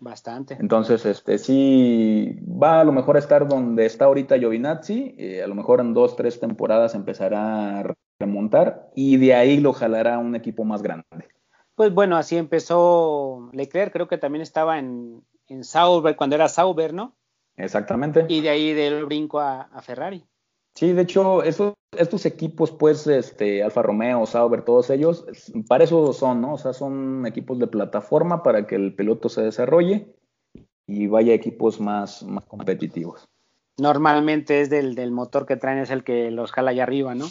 [0.00, 0.56] Bastante.
[0.60, 5.48] Entonces, este, sí, va a lo mejor a estar donde está ahorita Giovinazzi, eh, a
[5.48, 10.36] lo mejor en dos, tres temporadas empezará a remontar y de ahí lo jalará un
[10.36, 11.26] equipo más grande.
[11.74, 16.92] Pues bueno, así empezó Leclerc, creo que también estaba en, en Sauber, cuando era Sauber,
[16.92, 17.14] ¿no?
[17.56, 18.26] Exactamente.
[18.28, 20.24] Y de ahí del brinco a, Ferrari.
[20.74, 25.24] Sí, de hecho, estos, estos equipos, pues, este, Alfa Romeo, Sauber, todos ellos,
[25.68, 26.54] para eso son, ¿no?
[26.54, 30.08] O sea, son equipos de plataforma para que el piloto se desarrolle
[30.86, 33.28] y vaya a equipos más, más competitivos.
[33.78, 37.26] Normalmente es del, del motor que traen, es el que los jala allá arriba, ¿no?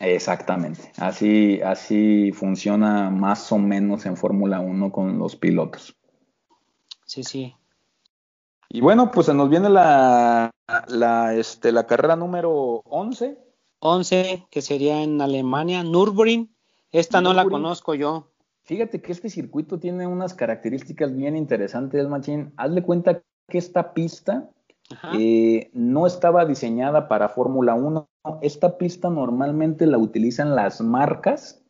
[0.00, 0.80] Exactamente.
[0.98, 5.96] Así, así funciona más o menos en Fórmula 1 con los pilotos.
[7.14, 7.54] Sí, sí.
[8.68, 10.50] Y bueno, pues se nos viene la,
[10.88, 13.38] la, este, la carrera número 11.
[13.78, 16.52] 11, que sería en Alemania, Nürburgring.
[16.90, 18.32] Esta no la conozco yo.
[18.64, 22.52] Fíjate que este circuito tiene unas características bien interesantes, Machín.
[22.56, 24.50] Hazle cuenta que esta pista
[25.16, 28.08] eh, no estaba diseñada para Fórmula 1.
[28.42, 31.62] Esta pista normalmente la utilizan las marcas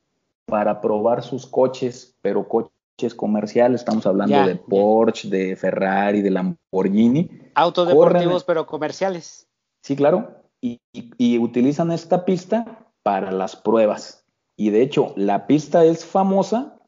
[0.47, 2.74] para probar sus coches, pero coches
[3.17, 3.81] comerciales.
[3.81, 7.29] Estamos hablando de Porsche, de Ferrari, de Lamborghini.
[7.55, 9.49] Autos deportivos, pero comerciales.
[9.83, 10.43] Sí, claro.
[10.61, 14.25] y utilizan esta pista para las pruebas.
[14.57, 16.79] Y de hecho, la pista es famosa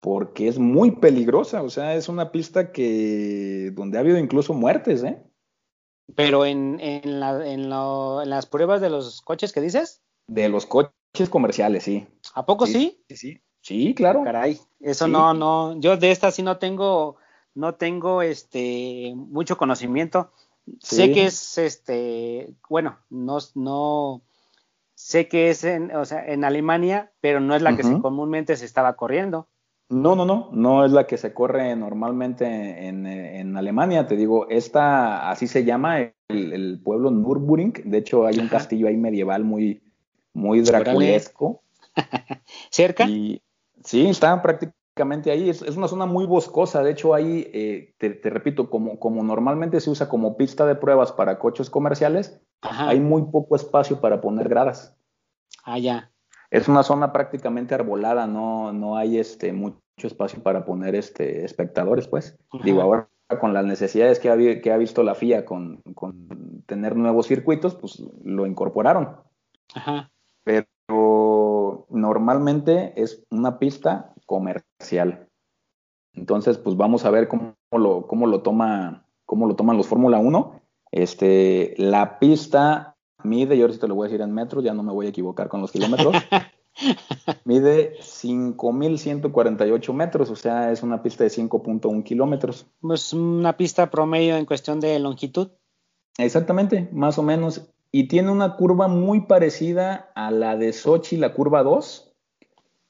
[0.00, 1.62] porque es muy peligrosa.
[1.62, 5.22] O sea, es una pista que donde ha habido incluso muertes, ¿eh?
[6.14, 10.02] Pero en, en, la, en, las pruebas de los coches que dices.
[10.28, 12.06] De los coches comerciales, sí.
[12.34, 13.02] ¿A poco sí?
[13.08, 13.40] Sí, sí, sí,
[13.94, 14.22] claro.
[14.24, 17.16] Caray, eso no, no, yo de esta sí no tengo,
[17.54, 20.30] no tengo este mucho conocimiento.
[20.80, 24.22] Sé que es este, bueno, no, no,
[24.94, 28.64] sé que es en, o sea, en Alemania, pero no es la que comúnmente se
[28.64, 29.48] estaba corriendo.
[29.88, 34.08] No, no, no, no es la que se corre normalmente en, en Alemania.
[34.08, 37.72] Te digo, esta así se llama el, pueblo Nürburgring.
[37.84, 39.82] De hecho, hay un castillo ahí medieval muy,
[40.32, 41.62] muy draculesco.
[42.70, 43.04] ¿Cerca?
[43.08, 43.40] Y,
[43.86, 45.48] sí, está prácticamente ahí.
[45.48, 46.82] Es, una zona muy boscosa.
[46.82, 51.12] De hecho, ahí, eh, te, repito, como, como normalmente se usa como pista de pruebas
[51.12, 54.94] para coches comerciales, hay muy poco espacio para poner gradas.
[55.64, 56.12] Ah, ya
[56.50, 62.08] es una zona prácticamente arbolada, no, no hay este mucho espacio para poner este espectadores,
[62.08, 62.38] pues.
[62.62, 63.08] Digo, ahora
[63.40, 67.74] con las necesidades que ha, que ha visto la FIA con, con, tener nuevos circuitos,
[67.74, 69.16] pues lo incorporaron.
[69.74, 70.10] Ajá.
[70.44, 70.66] Pero
[71.96, 75.28] normalmente es una pista comercial.
[76.14, 80.18] Entonces, pues vamos a ver cómo lo, cómo lo toma, cómo lo toman los Fórmula
[80.18, 80.60] 1.
[80.92, 84.72] Este, la pista Mide, yo ahora sí te lo voy a decir en metros, ya
[84.72, 86.14] no me voy a equivocar con los kilómetros.
[87.44, 92.66] Mide 5.148 metros, o sea, es una pista de 5.1 kilómetros.
[92.80, 95.48] Pues una pista promedio en cuestión de longitud.
[96.18, 97.68] Exactamente, más o menos.
[97.96, 102.12] Y tiene una curva muy parecida a la de Sochi, la curva 2.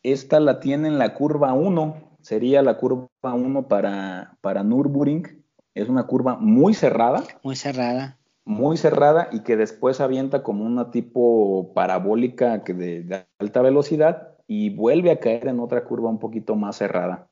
[0.03, 5.45] Esta la tiene en la curva 1, sería la curva 1 para, para Nürburgring.
[5.75, 7.23] Es una curva muy cerrada.
[7.45, 13.61] Muy cerrada muy cerrada y que después avienta como una tipo parabólica que de, alta
[13.61, 17.29] velocidad y vuelve a caer en otra curva un poquito más cerrada.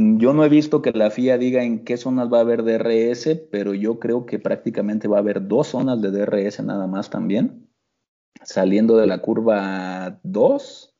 [0.00, 3.36] Yo no he visto que la FIA diga en qué zonas va a haber DRS,
[3.50, 7.68] pero yo creo que prácticamente va a haber dos zonas de DRS nada más también,
[8.44, 10.94] saliendo de la curva 2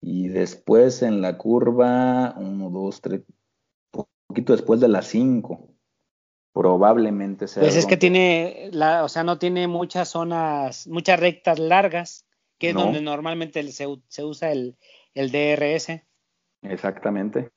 [0.00, 3.20] y después en la curva 1, 2, 3,
[3.92, 5.74] un poquito después de la 5
[6.54, 7.62] probablemente sea.
[7.62, 12.24] Pues es que tiene, la, o sea, no tiene muchas zonas, muchas rectas largas,
[12.56, 14.78] que es donde normalmente se, se usa el,
[15.12, 16.00] el, DRS.
[16.62, 17.50] Exactamente.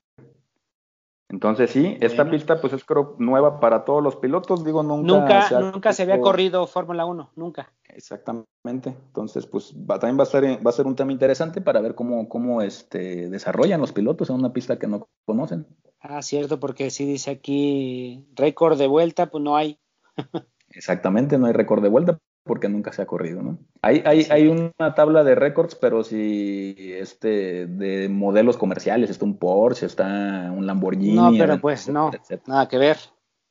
[1.30, 5.20] Entonces sí, esta pista pues es creo nueva para todos los pilotos, digo nunca.
[5.20, 7.72] Nunca, se, nunca se había corrido Fórmula 1, nunca.
[7.86, 8.96] Exactamente.
[9.08, 11.96] Entonces pues va, también va a ser va a ser un tema interesante para ver
[11.96, 15.66] cómo cómo este desarrollan los pilotos en una pista que no conocen.
[16.00, 19.80] Ah, cierto, porque si dice aquí récord de vuelta, pues no hay.
[20.70, 23.58] Exactamente, no hay récord de vuelta porque nunca se ha corrido, ¿no?
[23.82, 29.38] Hay, hay, hay una tabla de récords, pero si este de modelos comerciales, está un
[29.38, 31.16] Porsche, está un Lamborghini.
[31.16, 32.12] No, pero pues no,
[32.48, 32.98] nada que ver.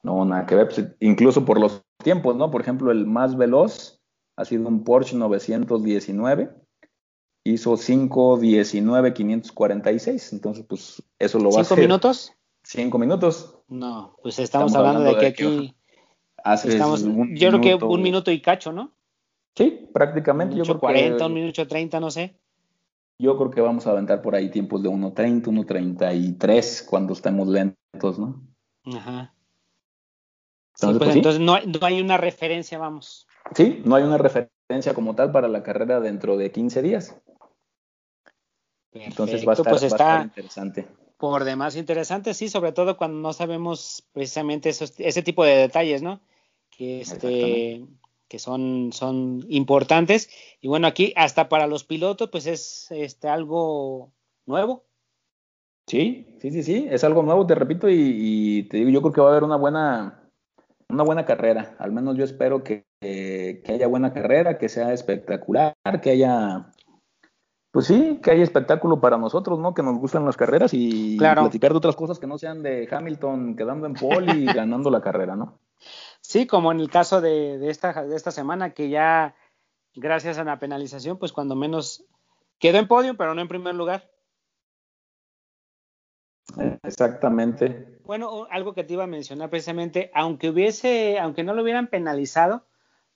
[0.03, 2.51] No, nada que ver, pues, incluso por los tiempos, ¿no?
[2.51, 4.01] Por ejemplo, el más veloz
[4.36, 6.62] ha sido un Porsche 919
[7.45, 10.32] hizo 5.19, 546.
[10.32, 11.76] Entonces, pues eso lo va a hacer.
[11.76, 12.32] ¿Cinco minutos?
[12.62, 13.59] Cinco minutos.
[13.68, 15.74] No, pues estamos, hablando, de que aquí.
[16.45, 18.93] Estamos, yo creo que un minuto y cacho, ¿no?
[19.55, 20.55] Sí, prácticamente.
[20.55, 22.36] Un minuto 40, un minuto 30, no sé.
[23.18, 28.18] Yo creo que vamos a aventar por ahí tiempos de 1.30, 1.33 cuando estemos lentos,
[28.18, 28.43] ¿no?
[28.86, 29.34] Ajá.
[30.74, 33.28] Entonces, pues, pues entonces no, no, hay una referencia, vamos.
[33.55, 37.20] Sí, no hay una referencia como tal para la carrera dentro de 15 días.
[38.93, 40.88] Entonces va a, estar, pues va a estar interesante
[41.22, 46.20] por demás interesante, sí, sobre todo cuando no sabemos precisamente ese tipo de detalles, ¿no?
[46.83, 47.87] Que este
[48.26, 50.28] que son, son importantes.
[50.61, 54.11] Y bueno, aquí hasta para los pilotos, pues es este, algo
[54.47, 54.85] nuevo.
[55.87, 59.20] Sí, sí, sí, sí, es algo nuevo, te repito, y, te digo, yo creo que
[59.20, 60.28] va a haber una buena,
[60.89, 61.76] una buena carrera.
[61.78, 66.72] Al menos yo espero que, que haya buena carrera, que sea espectacular, que haya,
[67.70, 69.72] pues sí, que haya espectáculo para nosotros, ¿no?
[69.72, 73.55] Que nos gustan las carreras y platicar de otras cosas que no sean de Hamilton
[73.55, 75.59] quedando en pole y ganando la carrera, ¿no?
[76.22, 79.34] Sí, como en el caso de, esta, de esta semana, que ya
[79.94, 82.04] gracias a la penalización, pues cuando menos
[82.58, 84.08] quedó en podio, pero no en primer lugar.
[86.84, 87.98] Exactamente.
[88.04, 92.64] Bueno, algo que te iba a mencionar precisamente, aunque hubiese, aunque no lo hubieran penalizado,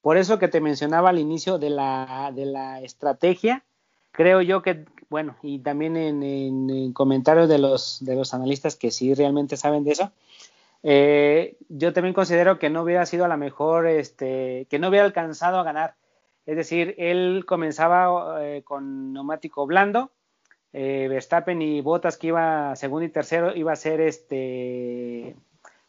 [0.01, 3.65] por eso que te mencionaba al inicio de la, de la estrategia,
[4.11, 8.91] creo yo que, bueno, y también en, en comentarios de los, de los analistas que
[8.91, 10.13] sí realmente saben de eso,
[10.83, 15.05] eh, yo también considero que no hubiera sido a la mejor, este, que no hubiera
[15.05, 15.97] alcanzado a ganar.
[16.47, 20.13] Es decir, él comenzaba eh, con neumático blando,
[20.73, 25.37] eh, Verstappen y Bottas que iba segundo y tercero iba a ser este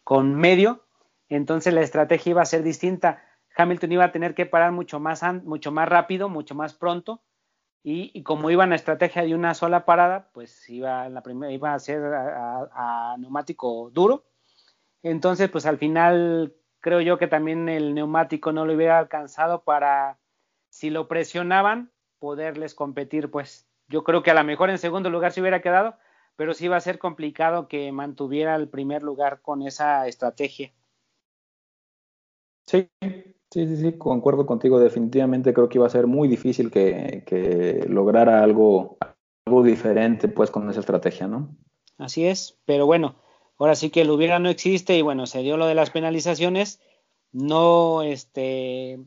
[0.02, 0.84] con medio,
[1.28, 3.22] entonces la estrategia iba a ser distinta.
[3.56, 7.22] Hamilton iba a tener que parar mucho más, mucho más rápido, mucho más pronto,
[7.82, 11.74] y, como iba en la estrategia de una sola parada, pues iba, la primera, iba
[11.74, 14.24] a ser a neumático duro
[15.02, 20.18] entonces, pues al final creo yo que también el neumático no lo hubiera alcanzado para,
[20.70, 23.30] si lo presionaban, poderles competir.
[23.30, 25.96] Pues yo creo que a lo mejor en segundo lugar se hubiera quedado,
[26.36, 30.72] pero sí va a ser complicado que mantuviera el primer lugar con esa estrategia.
[32.66, 32.88] Sí,
[33.50, 34.78] sí, sí, sí, concuerdo contigo.
[34.78, 38.98] Definitivamente creo que iba a ser muy difícil que, que lograra algo,
[39.46, 41.56] algo diferente pues con esa estrategia, ¿no?
[41.96, 43.16] Así es, pero bueno,
[43.58, 46.80] Ahora sí que el hubiera no existe y bueno, se dio lo de las penalizaciones,
[47.32, 49.00] no este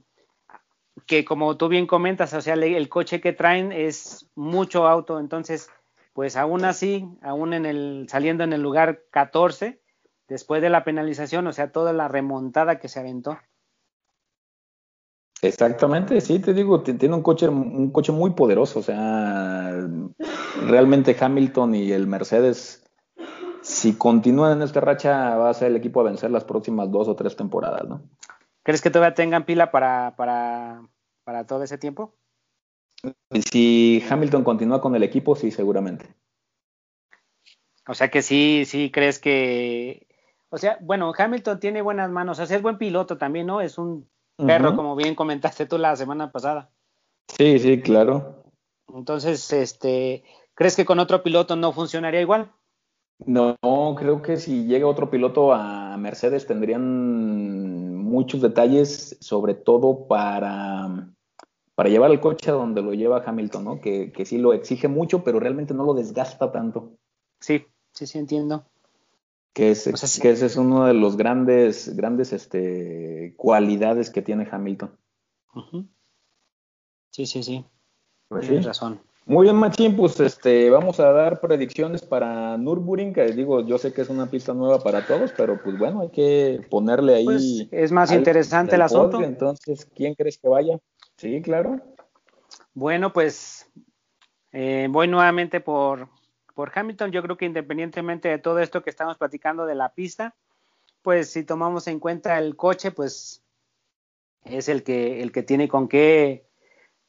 [1.07, 5.69] que como tú bien comentas, o sea, el coche que traen es mucho auto, entonces
[6.13, 9.81] pues aún así, aún en el saliendo en el lugar 14
[10.27, 13.37] después de la penalización, o sea, toda la remontada que se aventó.
[15.41, 19.71] Exactamente, sí, te digo, tiene un coche, un coche muy poderoso, o sea,
[20.67, 22.80] realmente Hamilton y el Mercedes
[23.61, 27.07] si continúan en esta racha, va a ser el equipo a vencer las próximas dos
[27.07, 28.01] o tres temporadas, ¿no?
[28.63, 30.83] ¿Crees que todavía tengan pila para, para,
[31.23, 32.15] para todo ese tiempo?
[33.31, 36.13] Si Hamilton continúa con el equipo, sí, seguramente.
[37.87, 40.07] O sea que sí, sí crees que.
[40.49, 43.61] O sea, bueno, Hamilton tiene buenas manos, o sea, es buen piloto también, ¿no?
[43.61, 44.07] Es un
[44.37, 46.69] perro, como bien comentaste tú la semana pasada.
[47.27, 48.43] Sí, sí, claro.
[48.93, 52.51] Entonces, este, ¿crees que con otro piloto no funcionaría igual?
[53.25, 53.57] No,
[53.97, 61.09] creo que si llega otro piloto a Mercedes tendrían muchos detalles, sobre todo para,
[61.75, 63.81] para llevar el coche a donde lo lleva Hamilton, ¿no?
[63.81, 66.93] Que, que sí lo exige mucho, pero realmente no lo desgasta tanto.
[67.39, 68.65] Sí, sí, sí, entiendo.
[69.53, 74.97] Que, es, que ese es uno de los grandes, grandes este, cualidades que tiene Hamilton.
[77.11, 77.65] Sí, sí, sí.
[78.29, 79.01] Pues Tienes razón.
[79.25, 83.93] Muy bien, Machín, pues este, vamos a dar predicciones para Nürburgring, que digo, yo sé
[83.93, 87.25] que es una pista nueva para todos, pero pues bueno, hay que ponerle ahí.
[87.25, 89.21] Pues es más interesante el asunto.
[89.21, 90.79] entonces, ¿quién crees que vaya?
[91.17, 91.79] Sí, claro.
[92.73, 93.69] Bueno, pues
[94.53, 96.09] eh, voy nuevamente por,
[96.55, 97.11] por Hamilton.
[97.11, 100.35] Yo creo que independientemente de todo esto que estamos platicando de la pista,
[101.03, 103.43] pues si tomamos en cuenta el coche, pues
[104.45, 106.47] es el que, el que tiene con qué,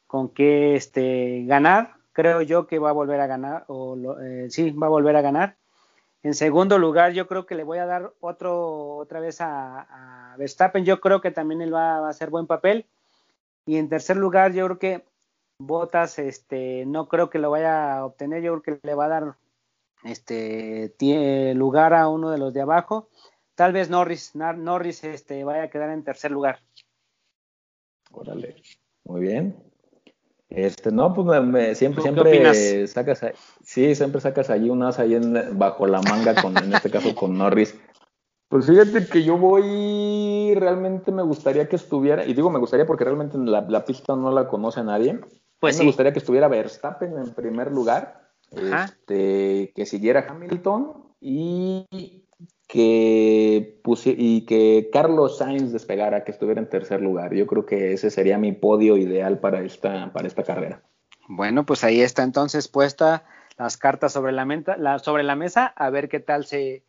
[0.06, 4.70] con qué este, ganar creo yo que va a volver a ganar, o eh, sí,
[4.70, 5.56] va a volver a ganar.
[6.22, 10.84] En segundo lugar, yo creo que le voy a dar otro, otra vez a, Verstappen.
[10.84, 12.86] Yo creo que también él va, a hacer buen papel.
[13.66, 15.04] Y en tercer lugar, yo creo que
[15.58, 18.42] Botas, este, no creo que lo vaya a obtener.
[18.42, 19.36] Yo creo que le va a dar
[20.04, 23.08] este lugar a uno de los de abajo.
[23.54, 26.60] Tal vez Norris, Norris, este, vaya a quedar en tercer lugar.
[28.10, 28.56] Órale,
[29.04, 29.71] muy bien.
[30.54, 33.24] Este, no, pues me, siempre, siempre sacas,
[33.62, 37.38] sí, siempre sacas allí unas ahí en, bajo la manga, con, en este caso con
[37.38, 37.74] Norris.
[38.48, 43.04] Pues fíjate que yo voy, realmente me gustaría que estuviera, y digo me gustaría porque
[43.04, 45.20] realmente la, pista no la conoce nadie.
[45.58, 52.26] Pues Me gustaría que estuviera Verstappen en primer lugar, este, que siguiera Hamilton y
[52.68, 57.34] que y que Carlos Sainz despegara, que estuviera en tercer lugar.
[57.34, 60.82] Yo creo que ese sería mi podio ideal para esta, para esta carrera.
[61.28, 63.24] Bueno, pues ahí está entonces puesta
[63.58, 64.46] las cartas sobre la,
[64.78, 66.82] la, sobre la mesa, a ver qué tal se,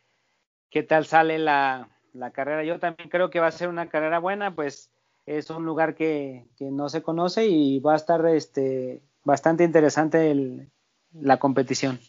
[0.69, 2.63] qué tal sale la, la, carrera.
[2.63, 4.89] Yo también creo que va a ser una carrera buena, pues
[5.25, 10.69] es un lugar que, que no se conoce y va a estar este, bastante interesante
[11.13, 11.99] la competición.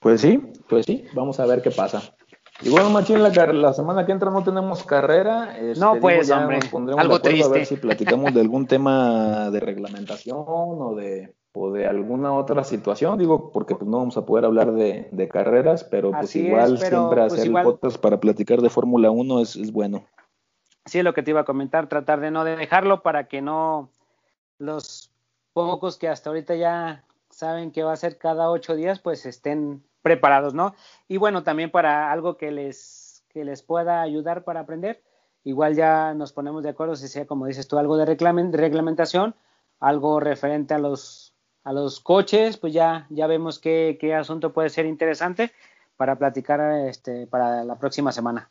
[0.00, 2.14] Pues sí, pues sí, vamos a ver qué pasa.
[2.64, 5.58] Y bueno, Machín, la, la semana que entra no tenemos carrera.
[5.58, 6.60] Este, no, pues, hombre,
[6.96, 7.44] algo triste.
[7.44, 12.62] A ver si platicamos de algún tema de reglamentación o de, o de alguna otra
[12.62, 16.78] situación, digo, porque pues no vamos a poder hablar de, de carreras, pero pues igual
[16.78, 20.04] siempre pues, hacer el podcast para platicar de Fórmula 1 es, es bueno.
[20.86, 23.90] Sí, es lo que te iba a comentar, tratar de no dejarlo para que no
[24.58, 25.10] los
[25.52, 29.82] pocos que hasta ahorita ya saben que va a ser cada ocho días, pues estén
[30.02, 30.74] preparados, ¿no?
[31.08, 35.02] Y bueno, también para algo que les, que les pueda ayudar para aprender,
[35.44, 39.34] igual ya nos ponemos de acuerdo si sea, como dices tú, algo de, reglamentación,
[39.80, 41.34] algo referente a los,
[41.64, 45.52] a los coches, pues ya, ya vemos qué, qué asunto puede ser interesante
[45.96, 48.50] para platicar este, para la próxima semana.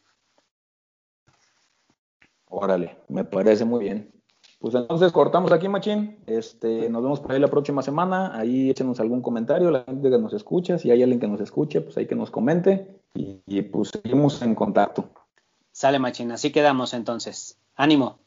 [2.48, 4.21] Órale, me parece muy bien.
[4.62, 6.20] Pues entonces cortamos aquí, Machín.
[6.28, 8.38] Este, nos vemos por ahí la próxima semana.
[8.38, 10.78] Ahí échenos algún comentario, la gente que nos escucha.
[10.78, 13.02] Si hay alguien que nos escuche, pues ahí que nos comente.
[13.16, 15.10] Y, pues seguimos en contacto.
[15.72, 16.32] Sale, Machín.
[16.32, 17.58] Así quedamos entonces.
[17.76, 18.20] Ánimo.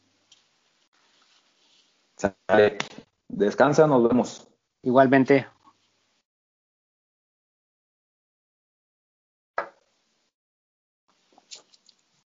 [2.17, 2.79] Sale.
[3.29, 4.45] Descansa, nos vemos.
[4.83, 5.47] Igualmente.